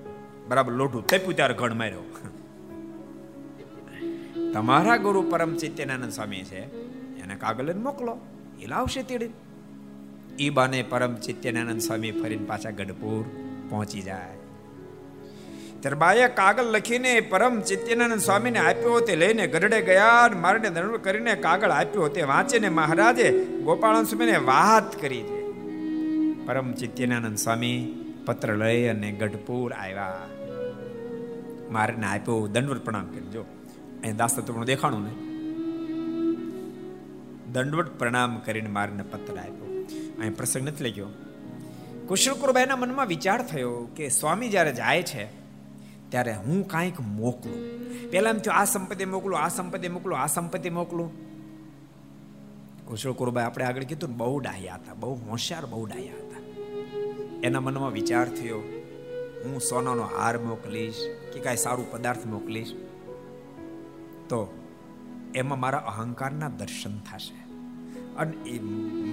[0.48, 2.00] બરાબર લોઢું તેપ્યું ત્યારે ઘણ માર્યો.
[4.52, 6.90] તમારા ગુરુ પરમ ચિત્યાનંદ સ્વામી છે.
[7.30, 8.18] એને કાગળ મોકલો.
[8.62, 9.30] એ લાવશે તેડી.
[10.40, 13.24] ઈ બાને પરમ ચિત્યાનંદ સ્વામી ફરીને પાછા ગઢપુર
[13.70, 14.36] પહોંચી જાય.
[15.80, 21.70] ત્યારબાએ કાગળ લખીને પરમ ચિત્યાનંદ સ્વામીને આપ્યો તે લઈને ગઢડે ગયા મારને દંડ કરીને કાગળ
[21.70, 25.40] આપ્યો તે વાંચીને મહારાજે ગોપાળન સ્વામીને વાત કરી છે
[26.46, 27.78] પરમ ચિત્યાનંદ સ્વામી
[28.26, 30.20] પત્ર લઈ અને ગઢપુર આવ્યા.
[31.70, 33.42] મારને આપ્યો દંડવત પ્રણામ કરજો
[34.02, 35.29] અહીં દાસતત્વનું દેખાણું ને
[37.52, 39.86] દંડવત પ્રણામ કરીને મારને પત્ર આપ્યો.
[40.18, 41.06] અહીં પ્રસંગ નથી લખ્યો.
[42.08, 45.24] કુશળકુરબાઈના મનમાં વિચાર થયો કે સ્વામી જ્યારે જાય છે,
[46.08, 47.60] ત્યારે હું કાંઈક મોકલું.
[48.10, 51.10] પહેલાં એમ થયું, આ સંપત્તિ મોકલું, આ સંપત્તિ મોકલું, આ સંપત્તિ મોકલું.
[52.86, 56.40] કુશળકુરબાઈ આપણે આગળ કીધું બહુ ડાહ્યા હતા, બહુ હોશિયાર, બહુ ડાહ્યા હતા.
[57.42, 58.58] એના મનમાં વિચાર થયો,
[59.44, 60.94] હું સોનાનો હાર મોકલીશ
[61.32, 62.72] કે કાંઈ સારું પદાર્થ મોકલીશ?
[64.28, 64.58] તો
[65.34, 67.39] એમાં મારા અહંકારના દર્શન થશે.
[68.16, 68.60] અને એ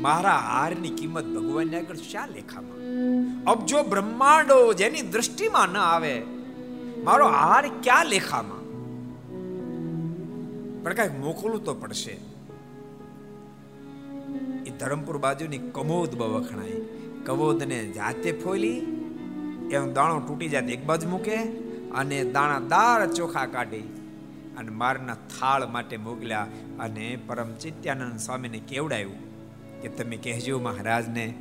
[0.02, 2.78] મારા હારની કિંમત ભગવાનને આગળ શા લેખામાં?
[3.44, 6.22] અબજો બ્રહ્માંડો જેની દ્રષ્ટિમાં ન આવે,
[7.04, 8.58] મારો હાર ક્યાં લેખામાં?
[10.84, 12.18] પણ કંઈક મોકલું તો પડશે.
[14.66, 16.72] એ ધરમપુર બાજુની કમોદ બ વખણાય.
[17.26, 18.78] કમોદને જાતે ફોલી
[19.72, 21.36] એનો દાણો તૂટી જાય એક બાજુ મૂકે
[21.92, 23.97] અને દાણાદાર ચોખા કાઢી
[24.58, 26.48] અને મારના થાળ માટે મોકલ્યા
[26.80, 29.28] અને પરમ ચિત્યાનંદ સ્વામીને કેવડાયું
[29.82, 31.34] કે તમે કહેજો મહારાજને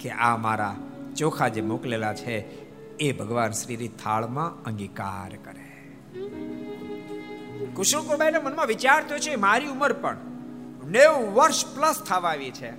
[0.00, 0.76] કે આ મારા
[1.16, 2.36] ચોખા જે મોકલેલા છે,
[2.96, 5.68] એ ભગવાન શ્રીની થાળમાં અંગીકાર કરે.
[7.74, 10.16] કુશળ કુરબાઈના મનમાં વિચાર થયો છે મારી ઉંમર પણ.
[10.86, 12.70] નેવું વર્ષ પ્લસ થવા આવી છે.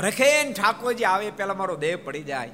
[0.00, 2.50] રખેન ઠાકોરજી આવે, પેલા મારો દેહ પડી જાય.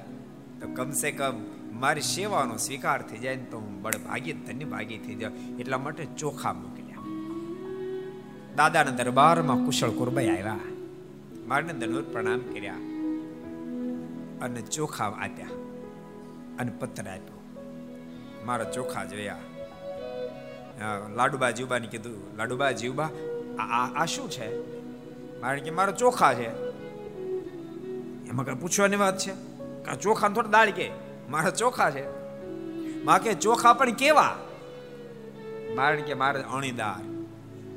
[0.61, 4.97] તો કમસે કમ મારી સેવાનો સ્વીકાર થઈ જાય ને તો હું બળ ભાગી ધન્ય ભાગી
[4.97, 7.01] થઈ જાય એટલા માટે ચોખા મોકલ્યા.
[8.55, 10.59] દાદાના દરબારમાં કુશળ કુરબાઈ આવ્યા.
[11.47, 12.73] મારને દંડવત પ્રણામ કર્યા
[14.41, 15.49] અને ચોખા આપ્યા
[16.59, 17.39] અને પથ્થર આપ્યો.
[18.45, 19.39] મારા ચોખા જોયા.
[21.15, 23.09] લાડુબા જીવબાને કીધું, લાડુબા જીવબા,
[23.97, 24.47] આ શું છે?
[25.41, 26.47] મારે કે, મારા ચોખા છે.
[28.29, 29.33] એમાં કઈ પૂછવાની વાત છે?
[30.01, 31.06] ચોખા થોડા દાળ કે?
[31.29, 32.05] મારા ચોખા છે.
[33.03, 34.37] માં કે, ચોખા પણ કેવા?
[35.75, 37.03] મારણ કે મારે અણીદાર.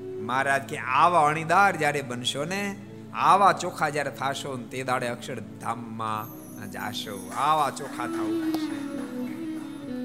[0.00, 2.76] મહારાજ કે, આવા અણીદાર જ્યારે બનશો ને,
[3.14, 7.30] આવા ચોખા જ્યારે થાશો ને, તે દાડે અક્ષરધામમાં જાશો.
[7.36, 8.52] આવા ચોખા થવું.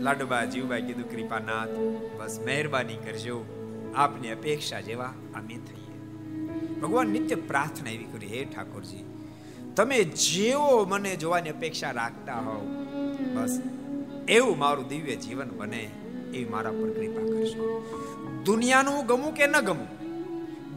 [0.02, 1.70] લાડુબા જીવભાઈ કીધું, કૃપાનાથ,
[2.18, 3.46] બસ મહેરબાની કરજો.
[3.96, 5.06] આપની અપેક્ષા જેવા
[5.36, 6.00] અમે થઈએ.
[6.80, 9.06] ભગવાન નિત્ય પ્રાર્થના એવી કરી, હે ઠાકોરજી,
[9.76, 12.86] તમે જેવો મને જોવાની અપેક્ષા રાખતા હોવ
[13.24, 13.62] બસ.
[14.28, 15.90] એવું મારું દિવ્ય જીવન બને
[16.34, 17.92] એવી મારા પર કૃપા કરશો
[18.46, 19.88] દુનિયાનું ગમું કે ન ગમું?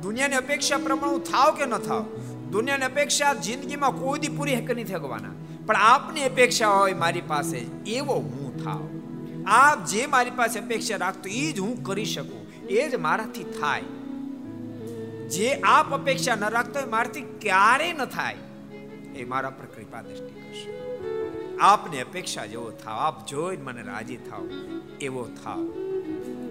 [0.00, 2.06] દુનિયાની અપેક્ષા પ્રમાણે હું થાવ કે ન થાવ?
[2.50, 5.32] દુનિયાની અપેક્ષા જિંદગીમાં કોઈ દી પૂરી નહીં થવાના
[5.66, 8.88] પણ આપની અપેક્ષા હોય મારી પાસે એવો હું થાવ.
[9.46, 12.66] આપ જે મારી પાસે અપેક્ષા રાખતો એ જ હું કરી શકું.
[12.66, 13.82] એ જ મારાથી થાય.
[15.28, 18.36] જે આપ અપેક્ષા ન રાખતો હોય મારાથી ક્યારેય ન થાય.
[19.16, 20.37] એ મારા પર કૃપા દ્રષ્ટિ
[21.60, 22.94] આપની અપેક્ષા જેવો થાવ.
[22.94, 24.48] આપ જોઈને મને રાજી થાવ.
[25.00, 25.60] એવો થાવ.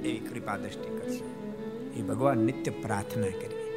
[0.05, 1.24] એવી કૃપા દ્રષ્ટિ કરશે.
[1.99, 3.74] એ ભગવાન નિત્ય પ્રાર્થના કરવી.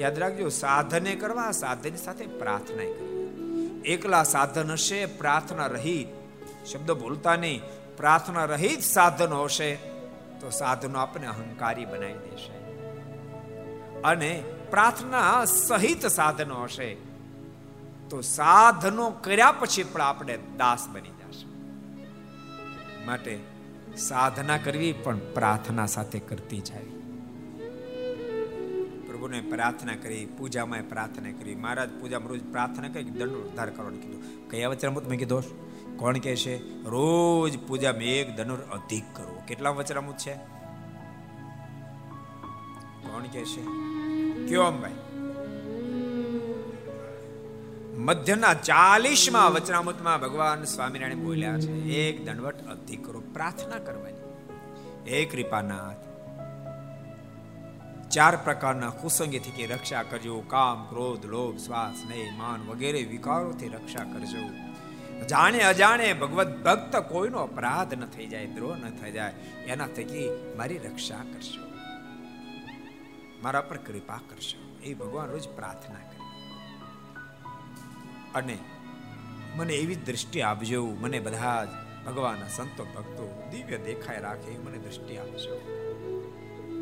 [0.00, 3.82] યાદ રાખજો, સાધને કરવા, સાધન સાથે પ્રાર્થના કરવી.
[3.84, 6.08] એકલા સાધન હશે, પ્રાર્થના રહિત.
[6.66, 7.60] શબ્દ ભૂલતા નહીં.
[7.96, 9.74] પ્રાર્થના રહિત સાધનો હશે,
[10.40, 12.52] તો સાધનો આપને અહંકારી બનાવી દેશે.
[14.02, 17.09] અને પ્રાર્થના સહિત સાધનો હશે.
[18.10, 21.46] તો સાધનો કર્યા પછી પણ આપણે દાસ બની જશે.
[23.04, 23.38] માટે
[23.96, 26.82] સાધના કરવી પણ પ્રાર્થના સાથે કરતી જાય
[29.06, 31.54] પ્રભુને પ્રાર્થના કરી, પૂજામાં પ્રાર્થના કરી.
[31.54, 34.50] મહારાજ પૂજામાં રોજ પ્રાર્થના કરી, દંડ ઉદ્ધાર કરવાનું કીધું.
[34.50, 35.42] કયા વચરામૃત મેં કીધું?
[35.96, 36.56] કોણ કહે છે?
[36.84, 40.34] રોજ પૂજામાં એક ધનુર અધિક કરવો કેટલા વચરામૃત છે?
[43.02, 43.62] કોણ કહે છે?
[44.48, 44.92] કયો ભાઈ
[48.10, 55.10] મધ્યના ચાલીસમાં વચનામૃતમાં ભગવાન સ્વામિનારાયણ બોલ્યા છે, એક દંડવટ અધિકરો પ્રાર્થના કરવાની.
[55.10, 56.02] એક કૃપાનાથ,
[58.08, 64.04] ચાર પ્રકારના કુસંગીથી કે રક્ષા કરજો, કામ, ક્રોધ, લોભ, શ્વાસ, સ્નેહ, માન વગેરે વિકારોથી રક્ષા
[64.04, 64.44] કરજો.
[65.26, 69.32] જાણે અજાણે ભગવત ભક્ત કોઈનો અપરાધ ન થઈ જાય, દ્રોહ ન થઈ જાય
[69.66, 71.64] એના થકી મારી રક્ષા કરશો
[73.42, 76.09] મારા પર કૃપા કરશો એ ભગવાન, રોજ પ્રાર્થના
[78.34, 78.58] અને
[79.56, 80.86] મને એવી દ્રષ્ટિ આપજો.
[80.86, 81.68] મને બધા જ
[82.06, 85.76] ભગવાનના સંતો, ભક્તો દિવ્ય દેખાય રાખે મને દ્રષ્ટિ આપજો.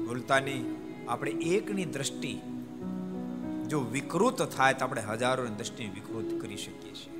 [0.09, 0.77] ભૂલતાની
[1.09, 2.41] આપણે એકની દ્રષ્ટિ
[3.69, 7.19] જો વિકૃત થાય તો આપણે હજારોની દ્રષ્ટિ વિકૃત કરી શકીએ છીએ.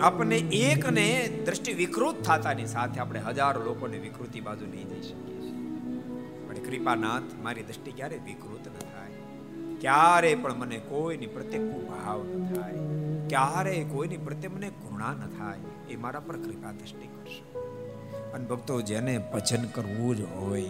[0.00, 5.52] આપણને એકને દ્રષ્ટિ વિકૃત થતાની સાથે આપણે હજારો લોકોને વિકૃતિ બાજુ નહીં જઈ શકીએ છીએ.
[6.48, 8.51] પણ કૃપાનાથ, મારી દ્રષ્ટિ ક્યારે વિકૃત
[9.82, 12.72] ક્યારે પણ મને કોઈની પ્રત્યે કુભાવ ન થાય.
[13.28, 15.58] ક્યારે કોઈની પ્રત્યે મને ઘૃણા ન થાય.
[15.90, 17.58] એ મારા પર કૃપા દ્રષ્ટિ કરશે.
[18.32, 20.62] અને ભક્તો, જેને ભજન કરવું જ હોય,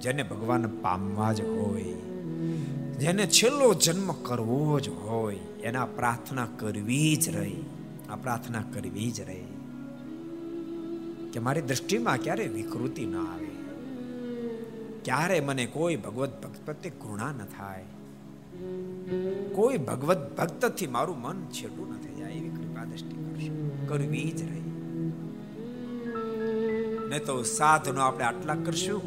[0.00, 1.82] જેને ભગવાન પામવા જ હોય,
[2.92, 7.64] જેને છેલ્લો જન્મ કરવો જ હોય, એના પ્રાર્થના કરવી જ રહી.
[8.10, 9.44] આ પ્રાર્થના કરવી જ રહી.
[11.32, 13.50] કે મારી દ્રષ્ટિમાં ક્યારે વિકૃતિ ન આવે.
[15.04, 17.84] ક્યારે મને કોઈ ભગવત ભક્ત પ્રત્યે ઘૃણા ન થાય.
[19.54, 23.86] કોઈ ભગવત ભક્તથી મારું મન છેટું ન થઈ જાય એવી કૃપા દ્રષ્ટિ કરશો.
[23.88, 24.62] કરવી જ રહી.
[27.08, 29.02] ને તો સાધનો આપણે આટલા કરશું,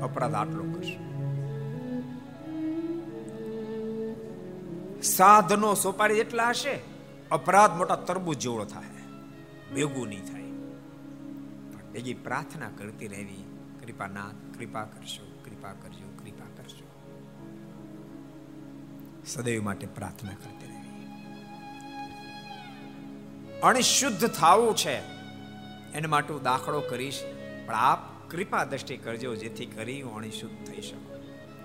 [0.00, 1.12] અપરાધ આટલો કરશું.
[5.02, 6.80] સાધનો સોપારી જેટલા હશે,
[7.30, 8.84] અપરાધ મોટા તરબૂજ જેવડો થાય.
[9.74, 10.42] ભેગું નહીં થાય.
[11.72, 13.44] પણ ભેગી પ્રાર્થના કરતી રહેવી.
[13.86, 16.11] કૃપાનાથ, કૃપા કરશો, કૃપા કરજો.
[19.26, 20.90] સદૈવ માટે પ્રાર્થના કરતી રહેવી
[23.62, 24.96] અણશુદ્ધ થવું છે,
[25.92, 27.22] એના માટે હું દાખલો કરીશ,
[27.66, 31.16] પણ આપ કૃપા દ્રષ્ટિ કરજો, જેથી કરી હું અણશુદ્ધ થઈ શકું.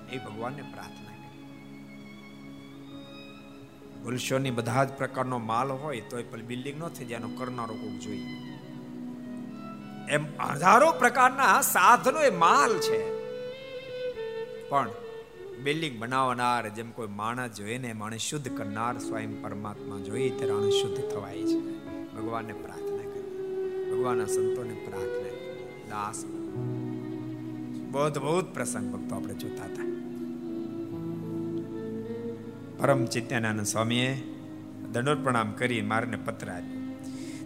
[0.09, 1.05] એ ભગવાનને પ્રાર્થના
[4.03, 7.95] ભૂલશોની બધા જ પ્રકારનો માલ હોય તો એ બિલ્ડિંગ ન થઈ જાય, એનો કરનારો કોક
[7.99, 8.27] જોઈએ.
[10.09, 13.01] એમ હજારો પ્રકારના સાધનો એ માલ છે.
[14.69, 14.89] પણ
[15.63, 21.11] બિલ્ડિંગ બનાવનાર, જેમ કોઈ માણસ જોઈએ ને માણસ શુદ્ધ કરનાર સ્વયં પરમાત્મા જોઈએ ત્યારે શુદ્ધ
[21.11, 21.59] થવાય છે.
[22.15, 23.91] ભગવાનને પ્રાર્થના કરી.
[23.91, 25.87] ભગવાનના સંતોને પ્રાર્થના કરી.
[25.89, 26.25] દાસ.
[27.91, 29.87] બહુ બહુ પ્રસંગ ભક્તો આપણે જોતા હતા.
[32.77, 34.23] પરમ ચિત્યાનંદ સ્વામીએ
[34.91, 36.95] દંડોત પ્રણામ કરી, મારને પત્ર આપ્યો.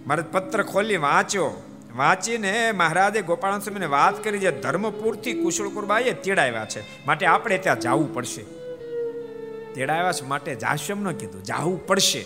[0.07, 1.70] મારે પત્ર ખોલી વાંચ્યો.
[1.95, 7.05] વાંચીને મહારાજે ગોપાલ સ્વામીને વાત કરી જે ધર્મપુરથી કુશળ કુરબાએ તેડાવ્યા છે.
[7.05, 8.43] માટે આપણે ત્યાં જવું પડશે.
[9.73, 12.25] તેડાવ્યા છે માટે જાશમ ન કીધું, જવું પડશે.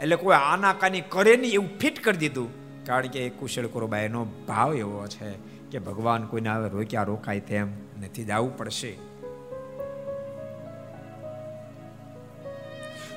[0.00, 2.48] એટલે કોઈ આનાકાની કરે નહીં એવું ફિટ કરી દીધું.
[2.84, 5.30] કારણ કે એ કુશળ કુરબાઈનો ભાવ એવો છે
[5.70, 7.66] કે ભગવાન કોઈને આવે રોક્યા રોકાય તેમ
[8.00, 8.98] નથી, જવું પડશે.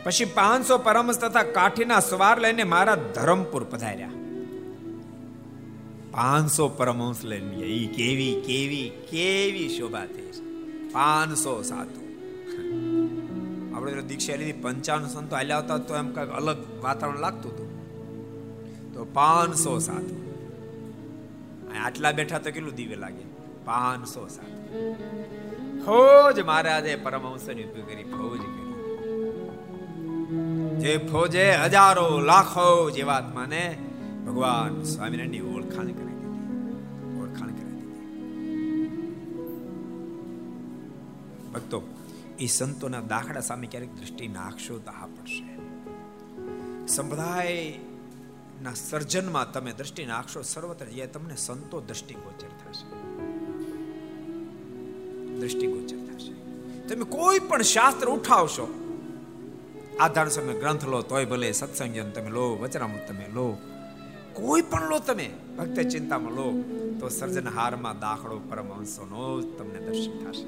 [0.03, 4.09] પછી પાંચસો પરમસ તથા કાઠીના સવાર લઈને મારા ધરમપુર પધાર્યા.
[6.11, 10.41] પાંચસો પરમહંસ લઈને એ કેવી કેવી કેવી શોભા થઈ છે.
[10.91, 12.01] પાંચસો સાધુ.
[13.75, 17.71] આપણે દીક્ષા લીધી પંચાવન સંતો હાલ્યા હતા તો એમ કંઈક અલગ વાતાવરણ લાગતું હતું.
[18.93, 20.31] તો પાંચસો સાધુ.
[21.85, 23.23] આટલા બેઠા તો કેટલું દિવ્ય લાગે?
[23.65, 24.93] પાંચસો સાધુ.
[25.85, 28.71] ફોજ મહારાજે પરમહંસની ઉપયોગ કરી, ફોજ કરી.
[30.79, 33.77] જે ફોજે હજારો લાખો જીવાત્માને
[34.25, 37.19] ભગવાન સ્વામિનારાયણની ઓળખાણ કરી દીધી.
[37.19, 38.01] ઓળખાણ કરી દીધી.
[41.53, 41.81] ભક્તો,
[42.39, 45.51] એ સંતોના દાખલા સામે ક્યારેક દ્રષ્ટિ નાખશો તો હા પડશે.
[46.87, 52.87] સંપ્રદાયના સર્જનમાં તમે દ્રષ્ટિ નાખશો સર્વત્ર જે તમને સંતો દ્રષ્ટિગોચર થશે.
[55.39, 56.33] દ્રષ્ટિગોચર થશે.
[56.87, 58.67] તમે કોઈ પણ શાસ્ત્ર ઉઠાવશો,
[59.99, 63.57] આધાર સમય ગ્રંથ લો, તોય ભલે સત્સંગ તમે લો વચરામૃત તમે લો
[64.33, 66.47] કોઈ પણ લો તમે, ભક્ત ચિંતામાં લો,
[66.99, 70.47] તો સર્જનહારમાં દાખલો પરમહંસોનો તમને દર્શન થશે.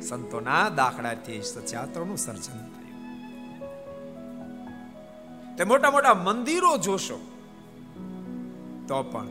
[0.00, 2.98] સંતોના દાખલાથી સત્યાત્રોનું સર્જન થયું.
[5.56, 7.18] તે મોટા મોટા મંદિરો જોશો,
[8.88, 9.28] તો પણ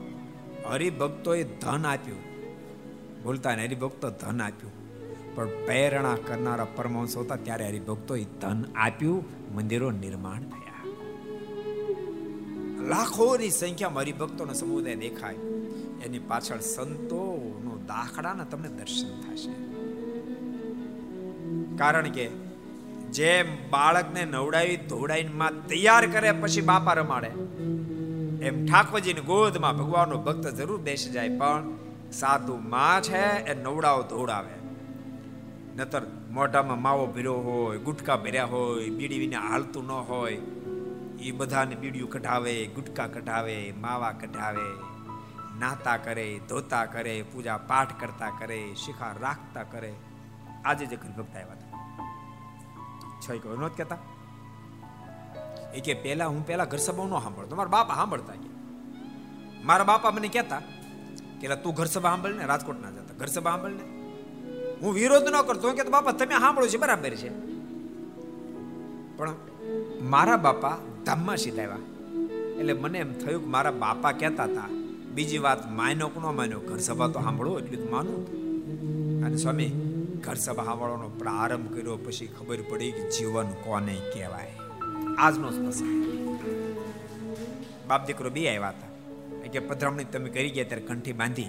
[0.65, 2.21] હરિભક્તોએ ધન આપ્યું.
[3.23, 4.73] ભૂલતા ને હરિભક્તો ધન આપ્યું.
[5.35, 9.23] પણ પ્રેરણા કરનારા પરમહંસો હતા, ત્યારે હરિભક્તોએ ધન આપ્યું,
[9.55, 10.66] મંદિરો નિર્માણ થયા.
[12.87, 15.33] લાખોની સંખ્યામાં હરિભક્તોનો સમુદાય દેખાય.
[16.05, 19.53] એની પાછળ સંતોનો દાખલાના તમને દર્શન થશે.
[21.77, 22.27] કારણ કે
[23.11, 27.31] જેમ બાળકને નવડાવી ધોવડાવીને માં તૈયાર કરે પછી બાપા રમાડે,
[28.45, 31.73] એમ ઠાકોરજીની ગોદમાં ભગવાનનો ભક્ત જરૂર બેસી જાય, પણ
[32.11, 34.55] સાધુ માં છે એ નવડાવ ધોવડાવે.
[35.77, 40.37] નતર મોઢામાં માવો ભીરો હોય, ગુટકા ભર્યા હોય, બીડી વિના હાલતું ન હોય
[41.19, 44.97] એ બધાને બીડીયું કઢાવે, ગુટકા કઢાવે, માવા કઢાવે,
[45.59, 49.95] નાતા કરે, ધોતા કરે, પૂજા પાઠ કરતા કરે, શિખા રાખતા કરે.
[50.65, 51.67] આજે જે ભક્ત આવ્યા હતા.
[53.21, 53.97] છ એક નહોત કહેતા?
[55.73, 58.49] એ કે, પહેલા હું પહેલા ઘર સભા ન સાંભળતો, મારા બાપા સાંભળતા કે
[59.63, 60.59] મારા બાપા મને કહેતા
[61.41, 63.83] કે તું ઘર સભા સાંભળ ને રાજકોટ ના જતા ઘર સભા સાંભળ ને
[64.81, 67.29] હું વિરોધ ન કરતો કે બાપા, તમે સાંભળો છો, બરાબર છે.
[69.17, 69.33] પણ
[70.01, 70.77] મારા બાપા
[71.07, 71.77] ધામમાં સીધાવ્યા
[72.59, 74.69] એટલે મને એમ થયું કે મારા બાપા કહેતા હતા,
[75.13, 78.27] બીજી વાત માન્યો કે ન માન્યો ઘર સભા તો સાંભળો, એટલું માનું.
[79.25, 79.69] અને સ્વામી,
[80.23, 84.51] ઘર સભા સાંભળવાનો પ્રારંભ કર્યો, પછી ખબર પડી કે જીવન કોને કહેવાય.
[85.17, 86.05] આજનો પ્રસંગ
[87.87, 88.87] બાપ દીકરો બે આવ્યા હતા.
[89.47, 91.47] કે, પધરામણી તમે કરી ગયા ત્યારે કંઠી બાંધી.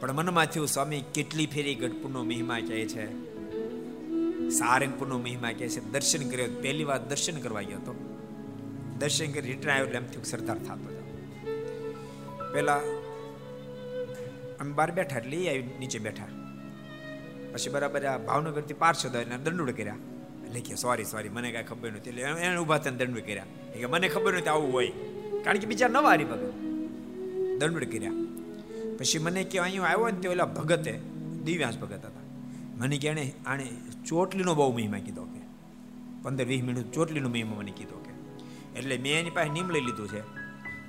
[0.00, 3.06] પણ મનમાં થયું, સ્વામી, કેટલી ફેરી ગઢપુરનો મહિમા કહે છે.
[4.50, 5.92] સારંગપુરનો મહિમા કહે છે.
[5.92, 8.09] દર્શન કર્યો, પહેલી વાર દર્શન કરવા ગયો હતો.
[9.00, 11.02] દર્શન કરી રિટર્ન આવ્યો એટલે એમ થયું સરદાર થતો હતો
[12.54, 12.80] પેલા
[14.60, 16.28] અમે બહાર બેઠા એટલે આવી નીચે બેઠા.
[17.52, 19.96] પછી બરાબર આ ભાવનગરથી પાર્ષદ એને દંડુડ કર્યા.
[20.46, 23.44] એટલે કે સોરી સોરી મને કાંઈ ખબર નથી એટલે એને ઊભા થઈને દંડુડ કર્યા.
[23.72, 24.92] કે મને ખબર નહોતી આવું હોય.
[25.44, 26.42] કારણ કે બીજા નવા હરિભગત
[27.58, 28.12] દંડુડ કર્યા.
[28.98, 30.98] પછી મને કે અહીંયા આવ્યો ને તે ઓલા ભગતે,
[31.44, 32.08] દિવ્યાંશ ભગત હતા.
[32.76, 33.66] મને કે એણે આણે
[34.08, 35.40] ચોટલીનો બહુ મહિમા કીધો કે.
[36.22, 37.99] પંદર, વીસ મિનિટ ચોટલીનો મહિમા મને કીધો.
[38.76, 40.20] એટલે મેં એની પાસે નિમ લઈ લીધું છે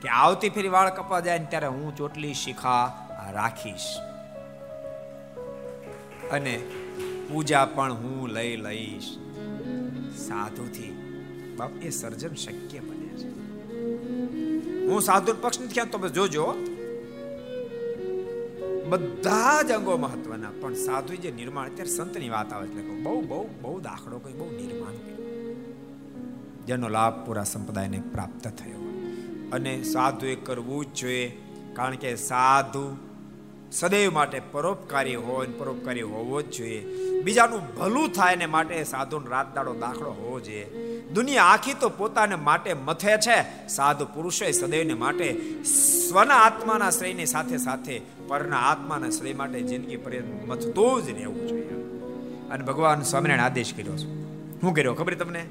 [0.01, 3.97] કે આવતી ફેરી વાળ કપા જાય ને ત્યારે હું ચોટલી શિખા રાખીશ.
[6.31, 6.63] અને
[7.31, 9.17] પૂજા પણ હું લઈ લઈશ.
[10.17, 10.97] સાધુથી.
[11.57, 13.29] બાપ, એ સર્જન શક્ય બને છે.
[14.87, 16.53] હું સાધુ પક્ષ નથી ખ્યાલ તમે જોજો.
[18.89, 23.49] બધા જ અંગો મહત્વના, પણ સાધુ જે નિર્માણ, અત્યારે સંતની વાત આવે એટલે બહુ બહુ
[23.61, 24.93] બહુ દાખલો, કોઈ બહુ નિર્માણ
[26.65, 28.81] જેનો લાભ પૂરા સંપ્રદાયને પ્રાપ્ત થયો.
[29.51, 31.41] અને સાધુ એ કરવું જ જોઈએ,
[31.73, 32.97] કારણ કે સાધુ
[33.71, 36.85] સદૈવ માટે પરોપકારી હોય પરોપકારી હોવો જ જોઈએ.
[37.23, 40.65] બીજાનું ભલું થાય ને માટે સાધુનો રાત દાડો દાખલો હોવો જોઈએ.
[41.01, 43.67] દુનિયા આખી તો પોતાને માટે મથે છે.
[43.67, 50.47] સાધુ પુરુષે સદૈવને માટે સ્વના આત્માના શ્રેયની સાથે સાથે પરના આત્માના શ્રેય માટે જિંદગી પર્યંત
[50.47, 51.69] મથતું જ રહેવું જોઈએ.
[52.51, 54.23] અને ભગવાન સ્વામિનારાયણ આદેશ કર્યો છે.
[54.61, 55.45] શું કર્યો ખબર તમને?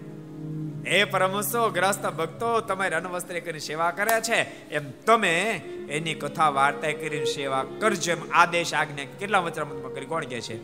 [0.87, 4.69] એ પરમહંસો ગ્રસ્ત ભક્તો તમારે અનવસ્ત્રે કરીને સેવા કરે છે.
[4.69, 10.07] એમ તમે એની કથા વાર્તા કરીને સેવા કરજો એમ આદેશ આજ્ઞા કેટલા વચરામતમાં કરી?
[10.07, 10.57] કોણ કહે છે?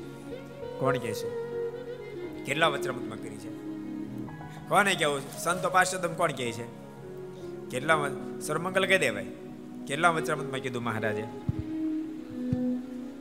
[0.78, 1.28] કોણ કહે છે?
[2.44, 3.48] કેટલા વચરામતમાં કરી છે?
[4.68, 6.64] કોને કેવું સંતો પાર્ષદમ કોણ કહે છે?
[7.70, 7.98] કેટલા
[8.46, 9.24] સરમંગલ કહી દેવાય
[9.86, 11.24] કેટલા વચરામતમાં કીધું મહારાજે?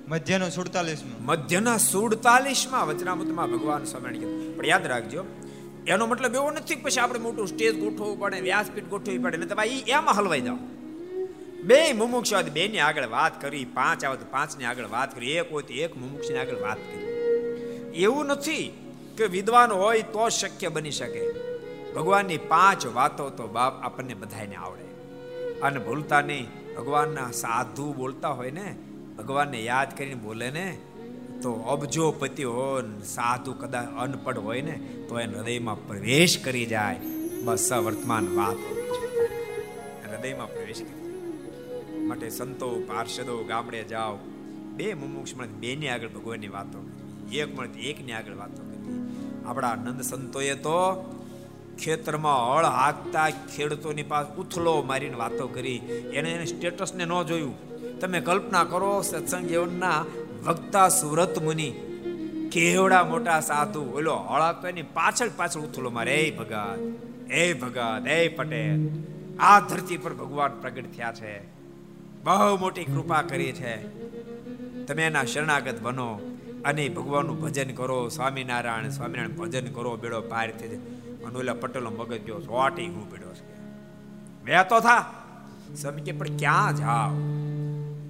[0.07, 1.25] મધ્યનો સુડતાલીસમાં.
[1.25, 4.57] મધ્યના સુડતાલીસમાં વચનામૃતમાં ભગવાન સ્વામિનારાયણ કીધું.
[4.57, 5.23] પણ યાદ રાખજો
[5.87, 9.67] એનો મતલબ એવો નથી પછી આપણે મોટું સ્ટેજ ગોઠવવું પડે, વ્યાસપીઠ ગોઠવવી પડે ને તમે
[9.67, 10.57] એમાં હલવાઈ જાઓ.
[11.63, 15.51] બે મુમુક્ષ બે ની આગળ વાત કરી, પાંચ આવે તો પાંચની આગળ વાત કરી, એક
[15.51, 17.03] હોય તો એક મુમુક્ષની આગળ વાત કરી.
[17.95, 18.73] એવું નથી
[19.17, 21.31] કે વિદ્વાન હોય તો શક્ય બની શકે.
[21.95, 24.85] ભગવાનની પાંચ વાતો તો બાપ આપણને બધાને આવડે.
[25.59, 26.47] અને ભૂલતા નહીં.
[26.77, 28.75] ભગવાનના સાધુ બોલતા હોય ને,
[29.17, 30.77] ભગવાનને યાદ કરીને બોલે ને
[31.45, 34.79] તો અબજો પતિ હોય સાધુ કદાચ અનપઢ હોય ને,
[35.09, 36.95] તો એને હૃદયમાં પ્રવેશ કરી જાય.
[37.43, 38.55] બસ વર્તમાન વાત.
[40.07, 41.05] હૃદયમાં પ્રવેશ કરી
[42.07, 44.15] માટે સંતો, પાર્ષદો, ગામડે જાઓ.
[44.73, 47.37] બે મુમુક્ષ મળે બેની આગળ ભગવાનની વાતો કરી.
[47.37, 48.99] એક મળે એકની આગળ વાતો કરી.
[49.45, 51.05] આપણા નંદ સંતોએ તો
[51.79, 55.75] ખેતરમાં હળ હાંકતા ખેડૂતોની પાસે ઉથલો મારીને વાતો કરી.
[56.13, 57.75] એને એને સ્ટેટસને ન જોયું.
[57.99, 60.05] તમે કલ્પના કરો, સત્સંગ જીવનના
[60.45, 61.73] વક્તા સુરત મુનિ.
[62.51, 66.53] કેવડા મોટા સાધુ, ઓલો હળાતો એની પાછળ પાછળ ઉથલો મારે, એ ભગત
[67.31, 68.89] એ ભગત, એ પટેલ,
[69.39, 71.39] આ ધરતી પર ભગવાન પ્રગટ થયા છે.
[72.23, 73.77] બહુ મોટી કૃપા કરી છે.
[74.85, 76.19] તમે એના શરણાગત બનો
[76.65, 80.77] અને ભગવાનનું ભજન કરો, સ્વામિનારાયણ સ્વામિનારાયણ ભજન કરો, બેડો પાર થઈ જાય.
[81.25, 83.55] અને ઓલા પટેલો મગજ ગયો, સોટી હું બેડો છે.
[84.43, 85.13] બે તો થા.
[85.75, 87.11] સમજે પણ ક્યાં જાવ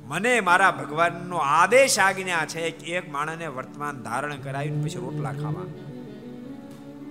[0.07, 5.65] મને મારા ભગવાનનો આદેશ આજ્ઞા છે કે એક માણસને વર્તમાન ધારણ કરાવીને પછી રોટલા ખાવા.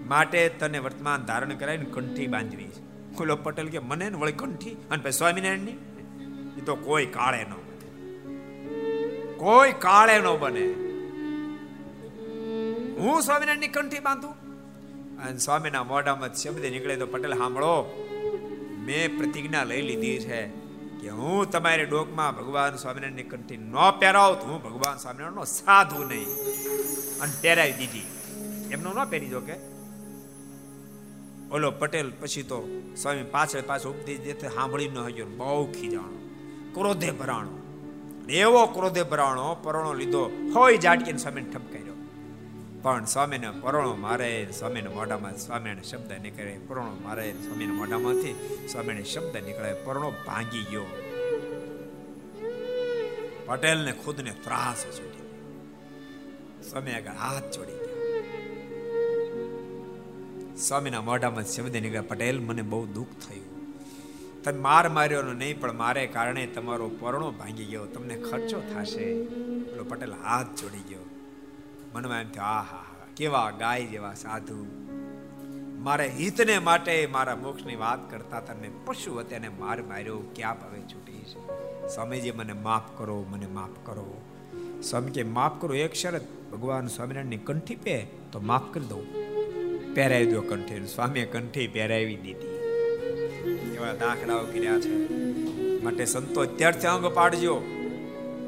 [0.07, 2.85] માટે તને વર્તમાન ધારણ કરાવીને કંઠી બાંધવી છે.
[3.23, 4.71] ઓલો પટેલ કે મને ને વળી કંઠી?
[4.71, 5.71] અને પછી સ્વામિનારાયણની?
[6.59, 7.89] એ તો કોઈ કાળે ન બને.
[9.37, 10.67] કોઈ કાળે ન બને.
[13.01, 14.33] હું સ્વામિનારાયણની કંઠી બાંધું?
[15.19, 18.09] અને સ્વામીના મોઢામાં શબ્દ નીકળે તો પટેલ સાંભળો
[18.87, 20.64] મેં પ્રતિજ્ઞા લઈ લીધી છે.
[21.05, 26.27] કે હું તમારી ડોકમાં ભગવાન સ્વામિનારાયણની કંઠી ન પહેરાવ તો હું ભગવાન સ્વામિનારાયણનો સાધુ નહીં.
[27.21, 28.07] અને પહેરાવી દીધી.
[28.71, 29.55] એમનો ન પહેરી જો કે.
[31.51, 36.31] ઓલો પટેલ પછી તો સ્વામી પાછળ પાછળ ઉપદેશ દેતે સાંભળી ન હજુ બહુ ખીજાણો.
[36.75, 37.59] ક્રોધે ભરાણો.
[38.29, 41.94] એવો ક્રોધે ભરાણો, પરણો લીધો, હોય જાટકીને સ્વામીને ઠપકાર્યો.
[42.85, 48.35] પણ સ્વામીને પરણો મારે, સ્વામીને મોઢામાં સ્વામીને શબ્દ નીકળે, પરણો મારે, સ્વામીને મોઢામાંથી
[48.73, 50.87] સ્વામીને શબ્દ નીકળે, પરણો ભાંગી ગયો.
[53.47, 55.25] પટેલને ખુદને ત્રાસ છૂટી
[56.71, 57.81] સ્વામી આગળ હાથ જોડી
[60.57, 63.49] સ્વામીના મોઢામાં શબ્દ નીકળ્યા પટેલ, મને બહુ દુઃખ થયું.
[64.43, 67.87] તમે માર માર્યો નહીં, પણ મારે કારણે તમારો પરણો ભાંગી ગયો.
[67.87, 69.25] તમને ખર્ચો થશે.
[69.65, 71.04] પેલો પટેલ હાથ જોડી ગયો.
[71.95, 72.65] મનમાં એમ થયું આ
[73.17, 74.67] કેવા ગાય જેવા સાધુ.
[75.79, 80.19] મારે હિતને માટે મારા મોક્ષની વાત કરતા તમે પશુ તેને માર માર્યો.
[80.35, 81.47] ક્યાં હવે છૂટી છે?
[81.95, 84.21] સ્વામીજી, મને માફ કરો, મને માફ કરો.
[84.83, 86.53] સ્વામી કે, માફ કરો, એક શરત.
[86.53, 89.15] ભગવાન સ્વામિનારાયણની કંઠી પે તો માફ કરી દઉં.
[89.95, 90.87] પહેરાવી દો કંઠી.
[90.87, 92.47] સ્વામીએ કંઠી પહેરાવી દીધી.
[93.75, 95.09] એવા દાખલાઓ કર્યા છે.
[95.85, 97.63] માટે સંતો અત્યારથી અંગ પાડજો.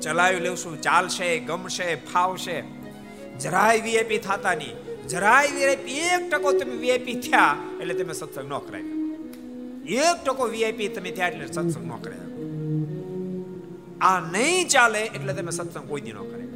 [0.03, 2.76] ચલાવી લેવશું ચાલશે, ગમશે, ફાવશે.
[3.41, 4.77] જરાય વીઆઈપી થતા નહીં.
[5.09, 8.83] જરાય વીઆઈપી એક ટકો તમે વીઆઈપી થયા એટલે તમે સત્સંગ ન કરાય
[10.05, 12.25] એક ટકો વીઆઈપી તમે થયા એટલે સત્સંગ ન કરાય
[14.01, 16.47] આ નહીં ચાલે એટલે તમે સત્સંગ કોઈ દી ન કરે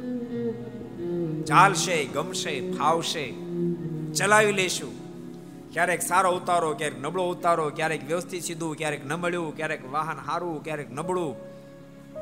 [1.41, 3.33] ચાલશે, ગમશે, ફાવશે.
[4.13, 4.91] ચલાવી લેશું.
[5.73, 10.91] ક્યારેક સારો ઉતારો, ક્યારેક નબળો ઉતારો, ક્યારેક વ્યવસ્થિત સીધું, ક્યારેક નબળ્યું, ક્યારેક વાહન હારું, ક્યારેક
[10.91, 11.35] નબળું.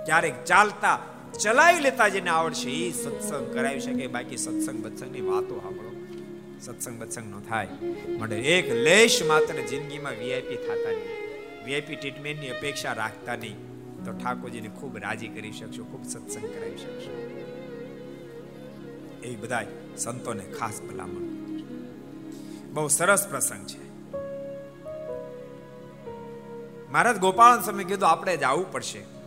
[0.06, 1.00] ક્યારેક ચાલતા
[1.38, 4.08] ચલાવી લેતા જેને આવડશે એ સત્સંગ કરાવી શકે.
[4.08, 5.92] બાકી સત્સંગ બત્સંગની વાતો સાંભળો.
[6.62, 7.68] સત્સંગ બત્સંગ નો થાય.
[8.20, 11.20] માટે એક લેશ માત્ર જિંદગીમાં વીઆઈપી થતા નહીં.
[11.66, 13.56] વીઆઈપી ટ્રીટમેન્ટની અપેક્ષા રાખતા નહીં.
[14.06, 17.36] તો ઠાકોરજીને ખૂબ રાજી કરી શકશો, ખૂબ સત્સંગ કરાવી શકશો.
[19.24, 19.66] એ બધા
[19.98, 21.30] સંતોને ખાસ ભલામણ.
[22.74, 23.90] બહુ સરસ પ્રસંગ છે.
[26.92, 29.19] મહારાજ ગોપાલ સમય કીધું આપણે જ આવવું પડશે.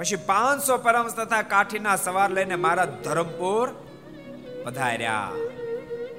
[0.00, 3.66] પછી પાંચસો પરમસ તથા કાઠીના સવાર લઈને મારા ધરમપુર
[4.64, 5.30] પધાર્યા.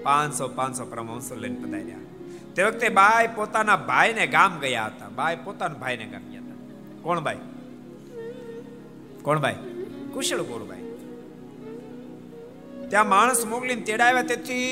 [0.04, 2.04] પાંચસો પાંચસો પરમહંસો લઈને પધાર્યા.
[2.56, 5.10] તે વખતે બાઈ પોતાના ભાઈને ગામ ગયા હતા.
[5.10, 6.60] બાઈ પોતાના ભાઈને ગામ ગયા હતા.
[7.02, 7.42] કોણ ભાઈ
[9.22, 9.56] કોણ ભાઈ
[10.14, 10.88] કુશળ ગોરભાઈ
[12.90, 14.66] ત્યાં માણસ મોકલીને તેડાવ્યા તેથી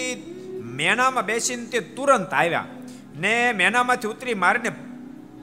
[0.80, 2.66] મેનામાં બેસીને તે તુરંત આવ્યા
[3.16, 4.72] ને મેનામાંથી ઉતરી મારીને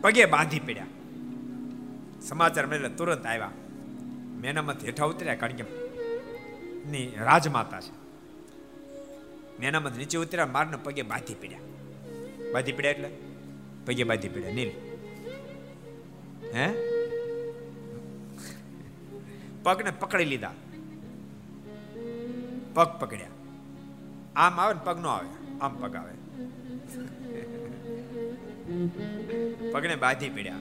[0.01, 0.93] પગે બાંધી પડ્યા.
[2.29, 3.51] સમાચાર મળેલા તુરંત આવ્યા.
[4.41, 5.64] મેનામાંથી હેઠા ઉતર્યા કારણ કે
[6.87, 8.07] ની રાજમાતા છે.
[9.61, 11.59] મેનામત નીચે ઉતર્યા, મારને પગે બાંધી પડ્યા.
[12.53, 13.11] બાંધી પડ્યા એટલે?
[13.87, 14.70] પગે બાંધી પડ્યા, નીલ.
[16.55, 16.72] હે?
[19.62, 20.53] પગને પકડી લીધા.
[22.74, 23.29] પગ પકડ્યા.
[24.37, 26.12] આમ આવે ને પગ નો આવે, આમ પગ આવે.
[29.70, 30.55] પગને બાંધી પડ્યા.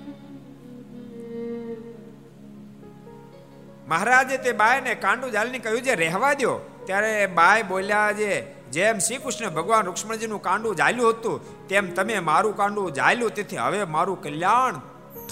[3.87, 6.53] મહારાજે તે બાયને કાંડુ જાલની કહ્યું છે, રહેવા દો
[6.85, 8.31] ત્યારે બાય બોલ્યા છે,
[8.71, 13.83] જેમ શ્રી કૃષ્ણ ભગવાન રૂક્ષ્મણજીનું કાંડું જાલ્યું હતું, તેમ તમે મારું કાંડું જાલ્યું, તેથી હવે
[13.83, 14.81] મારું કલ્યાણ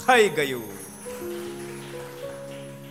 [0.06, 0.72] થઈ ગયું.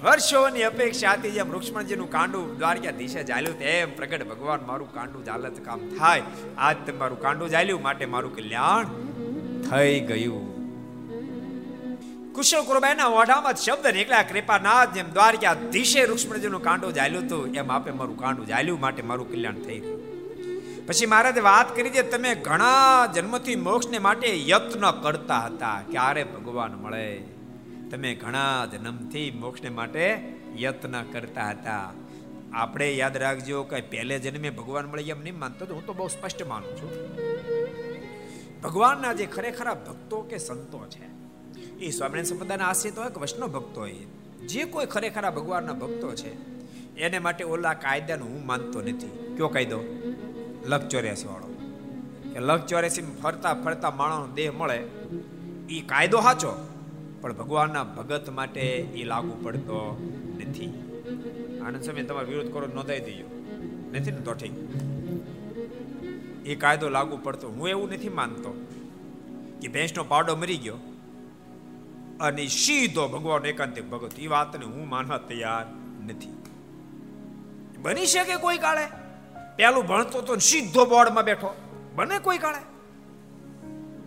[0.03, 5.65] વર્ષોની અપેક્ષા હતી જેમ રૂક્ષ્મણજીનું કાંડું દ્વારકા દિશે જાલ્યું, તેમ પ્રગટ ભગવાન મારું કાંડું જાલત
[5.65, 6.23] કામ થાય.
[6.57, 8.85] આજ તમારું કાંડું જાલ્યું, માટે મારું કલ્યાણ
[9.69, 10.52] થઈ ગયું.
[12.35, 14.23] કુશળ કુરબાઈના ઓઢામાં શબ્દ નીકળ્યા.
[14.23, 17.53] કૃપાનાથ જેમ દ્વારકા દિશે રૂક્ષ્મણજીનું કાંડું જાલ્યું હતું.
[17.53, 20.13] એમ આપે મારું કાંડું જાલ્યું માટે મારું કલ્યાણ થઈ ગયું
[20.87, 25.81] પછી મહારાજે વાત કરી છે તમે ઘણા જન્મથી મોક્ષને માટે યત્ન કરતા હતા.
[25.91, 27.23] ક્યારે ભગવાન મળે?
[27.91, 31.93] તમે ઘણા જન્મથી મોક્ષને માટે યત્ન કરતા હતા.
[32.53, 36.45] આપણે યાદ રાખજો કે પહેલે જન્મે ભગવાન મળે એમ નહીં માનતો હું તો બહુ સ્પષ્ટ
[36.47, 36.91] માનું છું.
[38.61, 41.13] ભગવાનના જે ખરેખરા ભક્તો કે સંતો છે
[41.83, 43.91] એ સ્વામિનારાયણ સંપ્રદાયના આશ્રિત હોય કે વૈષ્ણવ ભક્તો હોય.
[44.47, 46.31] જે કોઈ ખરેખરા ભગવાનના ભક્તો છે,
[46.95, 49.33] એને માટે ઓલા કાયદાનું હું માનતો નથી.
[49.37, 49.79] કયો કાયદો?
[50.65, 51.47] લખ ચોર્યાસી વાળો.
[52.33, 54.83] કે લખ ચોર્યાસી ફરતા ફરતા માણસનો દેહ મળે
[55.69, 56.67] એ કાયદો સાચો,
[57.21, 60.67] પણ ભગવાનના ભગત માટે એ લાગુ પડતો નથી.
[61.65, 63.25] આનંદ સમય તમારો વિરોધ કરો નોંધાઈ દેજો.
[63.93, 64.53] નથી ને તો ઠીક.
[66.47, 67.49] એ કાયદો લાગુ પડતો.
[67.49, 68.67] હું એવું નથી માનતો.
[69.61, 70.75] કે ભેંસનો પાવડો મરી ગયો.
[72.19, 74.19] અને સીધો ભગવાન એકાંતિક ભગત.
[74.19, 75.65] એ વાતને હું માનવા તૈયાર
[76.05, 76.37] નથી.
[77.81, 78.85] બની શકે કોઈ કાળે?
[79.55, 81.55] પેલું ભણતો તો સીધો બોર્ડમાં બેઠો.
[81.95, 82.65] બને કોઈ કાળે?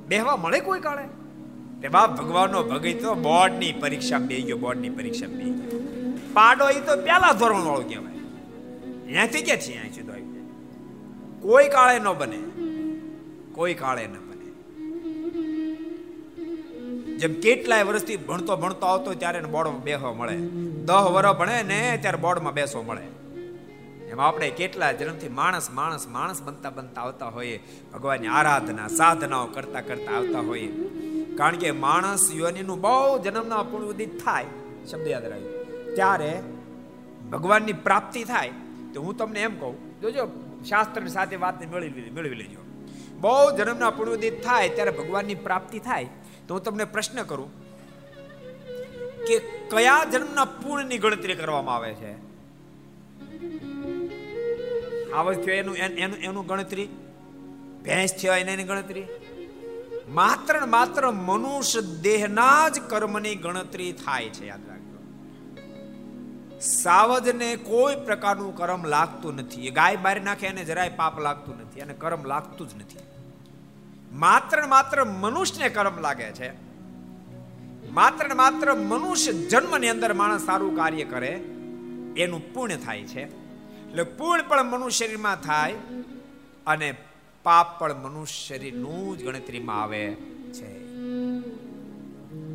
[0.08, 1.02] બેહવા મળે કોઈ કાળે?
[1.80, 5.44] તે બાપ ભગવાનનો ભગત તો બોર્ડની પરીક્ષા બે ગયો, બોર્ડની પરીક્ષા બે
[6.32, 8.12] પાડો એ તો પેલા ધોરણ વાળો કહેવાય.
[9.02, 10.22] અહીંયાથી ક્યાંથી અહીંયા સીધો આવી
[11.40, 12.38] કોઈ કાળે ન બને.
[13.52, 14.25] કોઈ કાળે ન
[17.16, 20.36] જેમ કેટલાય વર્ષથી ભણતો ભણતો આવતો ત્યારે એને બોર્ડમાં બેસવા મળે.
[20.84, 23.04] દહ વર્ષ ભણે ને ત્યારે બોર્ડમાં બેસવા મળે.
[24.06, 27.60] એમ આપણે કેટલા જન્મથી માણસ માણસ માણસ બનતા બનતા આવતા હોઈએ.
[27.92, 30.72] ભગવાનની આરાધના, સાધનાઓ કરતા કરતા આવતા હોઈએ.
[31.34, 34.44] કારણ કે માણસ યોનીનું બહુ જન્મના પૂર્વદિત થાય,
[34.90, 35.64] શબ્દ યાદ રાખ્યો
[35.94, 36.42] ત્યારે
[37.32, 38.50] ભગવાનની પ્રાપ્તિ થાય,
[38.94, 40.26] તો હું તમને એમ કહું, જોજો,
[40.68, 42.62] શાસ્ત્રની સાથે વાતને મેળવી મેળવી લેજો.
[43.20, 46.06] બહુ જન્મના પૂર્ણ ઉદિત થાય, ત્યારે ભગવાનની પ્રાપ્તિ થાય
[46.48, 47.50] તો હું તમને પ્રશ્ન કરું
[49.26, 49.38] કે
[49.70, 52.12] કયા જન્મના પૂર્ણની ગણતરી કરવામાં આવે છે?
[55.12, 56.88] આવજ થયો એનું એનું એનું ગણતરી?
[57.82, 59.04] ભેંસ થયો એને એની ગણતરી?
[60.08, 64.98] માત્ર માત્ર મનુષ્ય દેહના જ કર્મની ગણતરી થાય છે, યાદ રાખજો.
[66.60, 69.70] સાવજને કોઈ પ્રકારનું કર્મ લાગતું નથી.
[69.70, 73.05] ગાય મારી નાખે એને જરાય પાપ લાગતું નથી અને કર્મ લાગતું જ નથી.
[74.16, 76.50] માત્ર માત્ર મનુષ્યને કર્મ લાગે છે.
[77.90, 81.28] માત્ર માત્ર મનુષ્ય જન્મની અંદર માણસ સારું કાર્ય કરે,
[82.16, 83.22] એનું પુણ્ય થાય છે.
[83.88, 85.74] એટલે પુણ્ય પણ મનુષ્ય શરીરમાં થાય
[86.66, 86.94] અને
[87.42, 90.16] પાપ પણ મનુષ્ય શરીરનું જ ગણતરીમાં આવે
[90.52, 90.86] છે.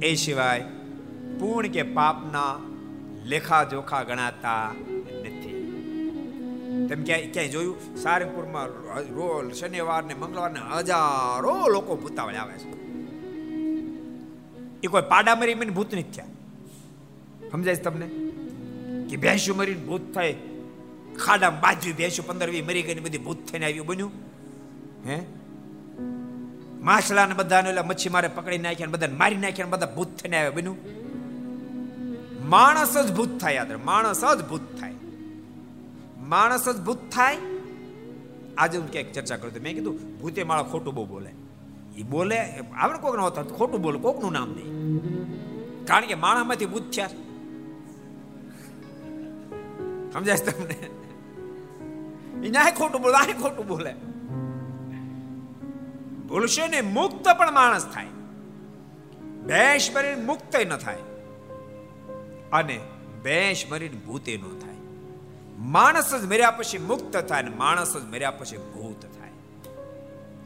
[0.05, 0.63] એ સિવાય
[1.39, 2.55] પૂર્ણ કે પાપના
[3.23, 4.71] લેખા જોખા ગણાતા
[6.87, 7.97] તેમ ક્યાંય ક્યાંય જોયું?
[7.97, 8.65] સારંગપુરમાં
[9.15, 12.81] રોલ શનિવાર ને મંગળવાર ને હજારો લોકો ભૂતાવળે આવે છે.
[14.83, 16.25] એ કોઈ પાડા મરી મને ભૂત નથી થયા.
[17.51, 18.07] સમજાય તમને?
[19.09, 20.35] કે ભેંસું મરીને ભૂત થાય.
[21.25, 24.11] ખાડા બાજુ ભેંસું પંદર વી મરી ગઈ બધી ભૂત થઈને આવ્યું બન્યું.
[25.07, 25.21] હે?
[26.81, 30.51] માછલા ને બધાને એટલે મચ્છી મારે પકડી નાખ્યા બધાને મારી નાખ્યા બધા ભૂત થઈને આવ્યા
[30.51, 30.77] બન્યું.
[32.49, 34.93] માણસ જ ભૂત થાય, યાદ માણસ જ ભૂત થાય.
[36.31, 37.37] માણસ જ ભૂત થાય?
[38.57, 41.31] આજે હું ક્યાંક ચર્ચા કરું મેં કીધું, ભૂતે માળા ખોટું બહુ બોલે.
[41.97, 42.37] એ બોલે
[42.77, 44.97] આવે કોક ન હોતા, ખોટું બોલે, કોકનું નામ નહીં.
[45.85, 47.07] કારણ કે માણામાંથી ભૂત થયા.
[50.13, 50.73] સમજાય તમને?
[52.47, 53.95] એ ખોટું બોલે આ ખોટું બોલે.
[56.27, 58.05] ભૂલશે ને મુક્ત પણ માણસ થાય.
[59.47, 60.97] ભેંસ મરીને મુક્ત ન થાય.
[62.51, 62.79] અને
[63.23, 64.70] ભેંસ મરીને ભૂતે ન થાય.
[65.61, 69.31] માણસ જ મર્યા પછી મુક્ત થાય ને માણસ જ મર્યા પછી ભૂત થાય.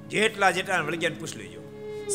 [0.09, 1.61] જેટલા જેટલા વળગ્યાને પૂછ લેજો.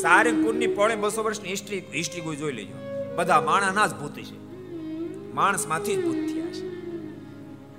[0.03, 2.75] સારંગપુરની પોણે બસો વર્ષની હિસ્ટ્રી હિસ્ટ્રી કોઈ જોઈ લેજો.
[3.17, 4.39] બધા માણસના જ ભૂત છે.
[5.35, 6.67] માણસમાંથી જ ભૂત થયા છે.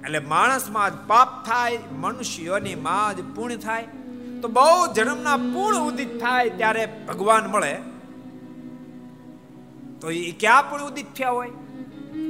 [0.04, 3.88] એટલે માણસમાં જ પાપ થાય, મનુષ્યોની માં જ પૂર્ણ થાય.
[4.42, 7.78] તો બહુ જન્મના પૂર્ણ ઉદિત થાય ત્યારે ભગવાન મળે.
[10.02, 11.52] તો એ ક્યાં પણ ઉદિત થયા હોય?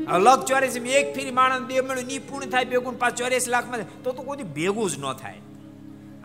[0.09, 4.11] અલગ ચોરીસી એક ફેરી માણસ બે મળ્યું, ની પૂર્ણ થાય ભેગું પાંચ ચોર્યાસી લાખમાં તો
[4.11, 5.41] તો કોઈ ભેગું જ ન થાય.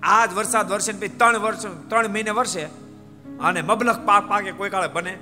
[0.02, 2.62] આજ વરસાદ વરસે પછી ત્રણ વર્ષ, ત્રણ મહિને વર્ષે
[3.40, 5.18] અને મબલખ પાક પાકે કોઈ કાળે બને.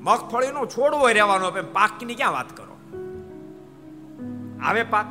[0.00, 2.72] મગફળીનો છોડવો રહેવાનો પાકની ક્યાં વાત કરો?
[4.62, 5.06] આવે પાક?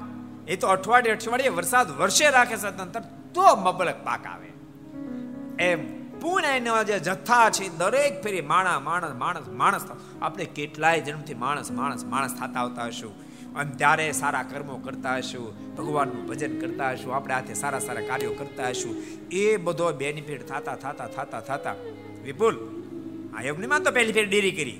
[0.48, 2.72] એ તો અઠવાડિયે અઠવાડિયે વરસાદ વર્ષે રાખે છે
[3.34, 4.48] તો મબલક પાક આવે.
[5.64, 9.88] એમ પુણ્યના જે જથ્થા છે દરેક ફેરી માણા માણસ માણસ માણસ
[10.22, 13.32] આપણે કેટલાય જન્મથી માણસ માણસ માણસ થતા આવતા હશું.
[13.56, 18.34] અને ત્યારે સારા કર્મો કરતા હશું, ભગવાનનું ભજન કરતા હશું, આપણે હાથે સારા સારા કાર્યો
[18.34, 18.96] કરતા હશું.
[19.32, 21.76] એ બધો બેનિફિટ થતા થતા થતા થતા.
[22.24, 22.84] વિપુલ,
[23.38, 24.80] આ યોગની માં તો પહેલી ફેર ડેરી કરી.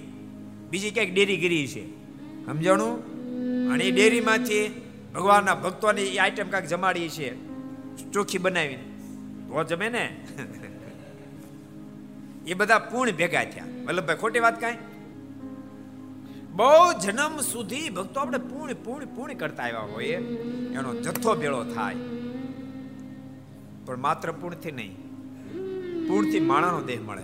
[0.70, 1.90] બીજી ક્યાંક ડેરી કરી છે.
[2.46, 3.12] સમજાણું?
[3.72, 4.82] અને એ ડેરીમાંથી
[5.16, 7.36] ભગવાનના ભક્તોની એ આઈટમ કાંઈક જમાડીએ છે.
[8.12, 8.84] ચોખ્ખી બનાવીને.
[9.48, 10.28] તો જમે ને?
[12.48, 13.66] એ બધા પૂર્ણ ભેગા થયા.
[13.86, 14.78] વલ્લભભાઈ, ખોટી વાત કાંઈ?
[16.52, 20.16] બહુ જન્મ સુધી ભક્તો આપણે પૂર્ણ પૂર્ણ પૂર્ણ કરતા આવ્યા હોઈએ,
[20.74, 21.96] એનો જથ્થો ભેળો થાય.
[23.86, 24.98] પણ માત્ર પૂર્ણથી નહીં,
[26.08, 27.24] પૂર્ણથી માણાનો દેહ મળે.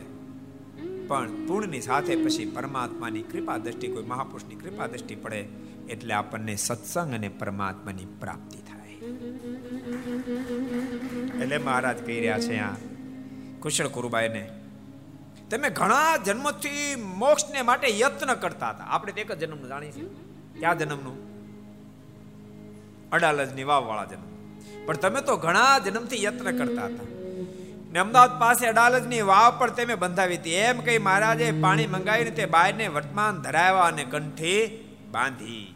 [1.07, 5.47] પણ પૂર્ણની સાથે પછી પરમાત્માની કૃપા દ્રષ્ટિ, કોઈ મહાપુરુષની કૃપા દ્રષ્ટિ પડે,
[5.89, 8.93] એટલે આપણને સત્સંગ અને પરમાત્માની પ્રાપ્તિ થાય.
[11.43, 12.73] એટલે મહારાજ કહી રહ્યા છે આ
[13.59, 14.49] કુશળ કુરુબાઈને
[15.49, 18.83] તમે ઘણા જન્મથી મોક્ષને માટે યત્ન કરતા હતા.
[18.83, 20.09] આપણે એક જ જન્મનું જાણીએ છીએ.
[20.59, 21.27] ક્યાં જન્મનું?
[23.11, 24.27] અડાલજની વાવવાળા જન્મ.
[24.85, 27.03] પણ તમે તો ઘણા જન્મથી યત્ન કરતા હતા.
[27.91, 30.53] ને અમદાવાદ પાસે અડાલજની વાવ પર તમે બંધાવી હતી.
[30.53, 35.75] એમ કહી મહારાજે પાણી મંગાવીને તે બાયને વર્તમાન ધરાવ્યા અને કંઠી બાંધી.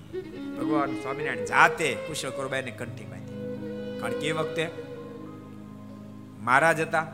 [0.59, 3.99] ભગવાન સ્વામિનારાયણ જાતે કુશળ કોરબાઈને કંઠી બાંધી.
[3.99, 4.71] કારણ કે એ વખતે
[6.39, 7.07] મહારાજ હતા.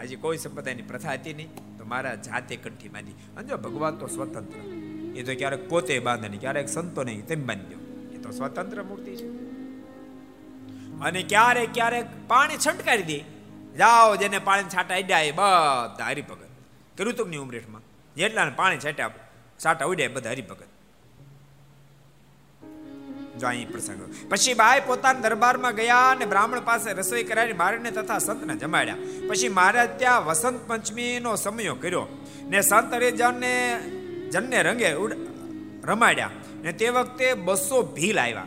[0.00, 1.63] હજી કોઈ સંપ્રદાયની પ્રથા હતી નહીં.
[1.84, 3.12] મારા જાતે કંઠી બાંધી.
[3.36, 4.58] અને જો ભગવાન તો સ્વતંત્ર.
[5.18, 7.78] એ તો ક્યારેક પોતે બાંધે નહીં ક્યારેક સંતો નહીં, તેમ બાંધ્યો
[8.12, 9.28] એ તો સ્વતંત્ર મૂર્તિ છે.
[11.00, 13.18] અને ક્યારેક ક્યારેક પાણી છંટકારી દે.
[13.78, 16.50] જાઓ જેને પાણી છાંટા અડ્યા એ બધા હરિભગત.
[16.98, 17.82] કર્યું તું ઉમરેઠમાં?
[18.14, 19.10] જેટલા પાણી છાંટ્યા,
[19.64, 20.73] છાંટા ઉડ્યા બધા હરિભગત.
[23.40, 28.18] જો અહીં પ્રસંગ પછી બાય પોતાના દરબારમાં ગયા અને બ્રાહ્મણ પાસે રસોઈ કરાવી મારને તથા
[28.18, 28.96] સંતને જમાડ્યા.
[29.28, 32.06] પછી મહારાજ ત્યાં વસંત પંચમીનો સમયો કર્યો
[32.48, 33.80] ને સંત હરિજનને,
[34.30, 34.94] જનને રંગે
[35.84, 36.30] રમાડ્યા
[36.62, 38.46] ને તે વખતે બસો ભીલ આવ્યા.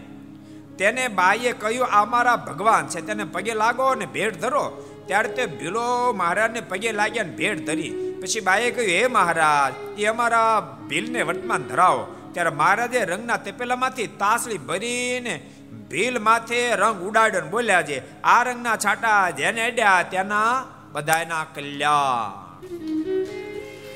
[0.77, 4.93] તેને બાઈએ કહ્યું, આ મારા ભગવાન છે, તેને પગે લાગો અને ભેટ ધરો.
[5.07, 8.17] ત્યારે તે ભીલો મહારાજને પગે લાગ્યા અને ભેટ ધરી.
[8.21, 12.16] પછી બાઈએ કહ્યું, હે મહારાજ, એ અમારા ભીલને વર્તમાન ધરાવો.
[12.37, 15.35] ત્યારે મહારાજે રંગના તપેલામાંથી તાસળી ભરીને
[15.91, 22.63] ભીલ માથે રંગ ઉડાડન બોલ્યા છે, આ રંગના છાટા જેને અડ્યા તેના બધાયના કલ્યાણ.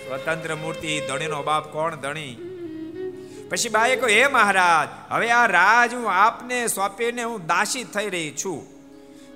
[0.06, 1.96] સ્વતંત્ર મૂર્તિ, ધણીનો બાપ કોણ?
[1.96, 2.34] ધણી.
[3.52, 8.34] પછી બાએ કહ્યું, હે મહારાજ, હવે આ રાજ હું આપને સોંપીને હું દાસી થઈ રહી
[8.46, 8.66] છું.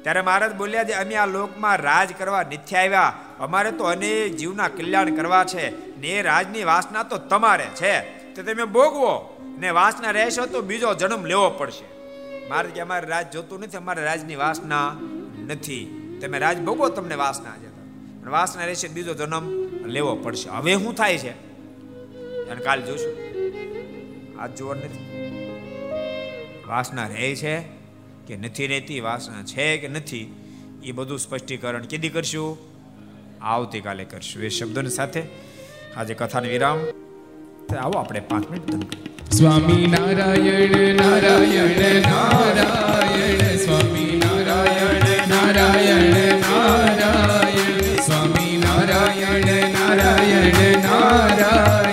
[0.04, 3.14] ત્યારે મહારાજ બોલ્યા છે, અમે આ લોકમાં રાજ કરવા નથી આવ્યા.
[3.40, 8.15] અમારે તો અનેક જીવના કલ્યાણ કરવા છે ને એ રાજની વાસના તો તમારે છે.
[8.36, 9.42] તે તમે ભોગવો.
[9.60, 11.96] ને વાસના રહેશો તો બીજો જન્મ લેવો પડશે.
[12.48, 14.96] મારે કે અમારે રાજ જોતું નથી, અમારે રાજની વાસના
[15.48, 16.02] નથી.
[16.22, 20.50] તમે રાજ ભોગવો, તમને વાસના જતા પણ વાસના રહેશે, બીજો જન્મ લેવો પડશે.
[20.50, 21.32] હવે શું થાય છે?
[22.50, 23.16] અને કાલ જોશું.
[24.42, 25.32] આજ જોવા નથી.
[26.68, 27.62] વાસના રહે છે
[28.28, 30.36] કે નથી રહેતી, વાસના છે કે નથી,
[30.84, 32.58] એ બધું સ્પષ્ટીકરણ કેદી કરશું?
[33.42, 34.44] આવતીકાલે કરશું.
[34.44, 35.24] એ શબ્દોની સાથે
[35.98, 37.05] આજે કથાને વિરામ.
[37.74, 50.80] આવો આપણે પાંચ minute Swami Narayan Narayan Narayan, Swami Narayan Narayan Narayan, Swami Narayan Narayan
[50.82, 51.85] Narayan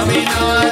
[0.00, 0.69] I mean, no.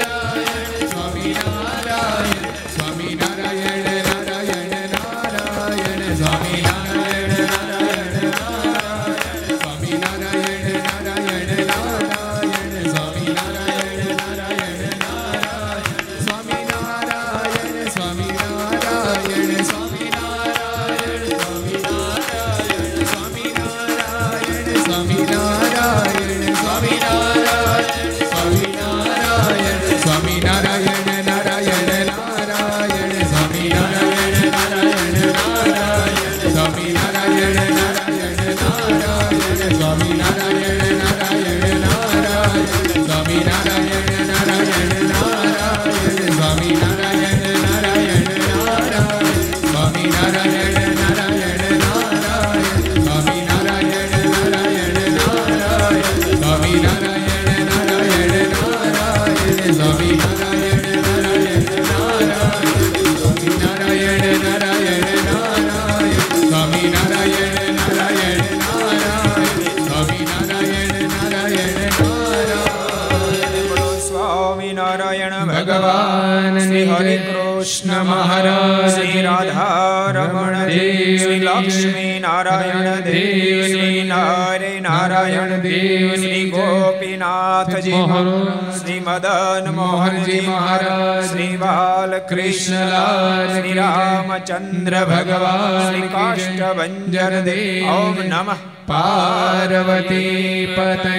[89.20, 101.16] Madan Mohanji Maharaj Shri Balkrishnalal Shri Ramchandra ભગવાન શ્રી કાષ્ટભન દેવ ઓમ નમઃ પાર્વતી પતય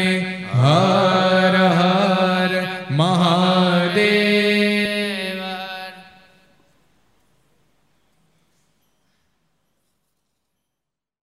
[0.56, 2.54] હર હર
[2.93, 3.59] મહા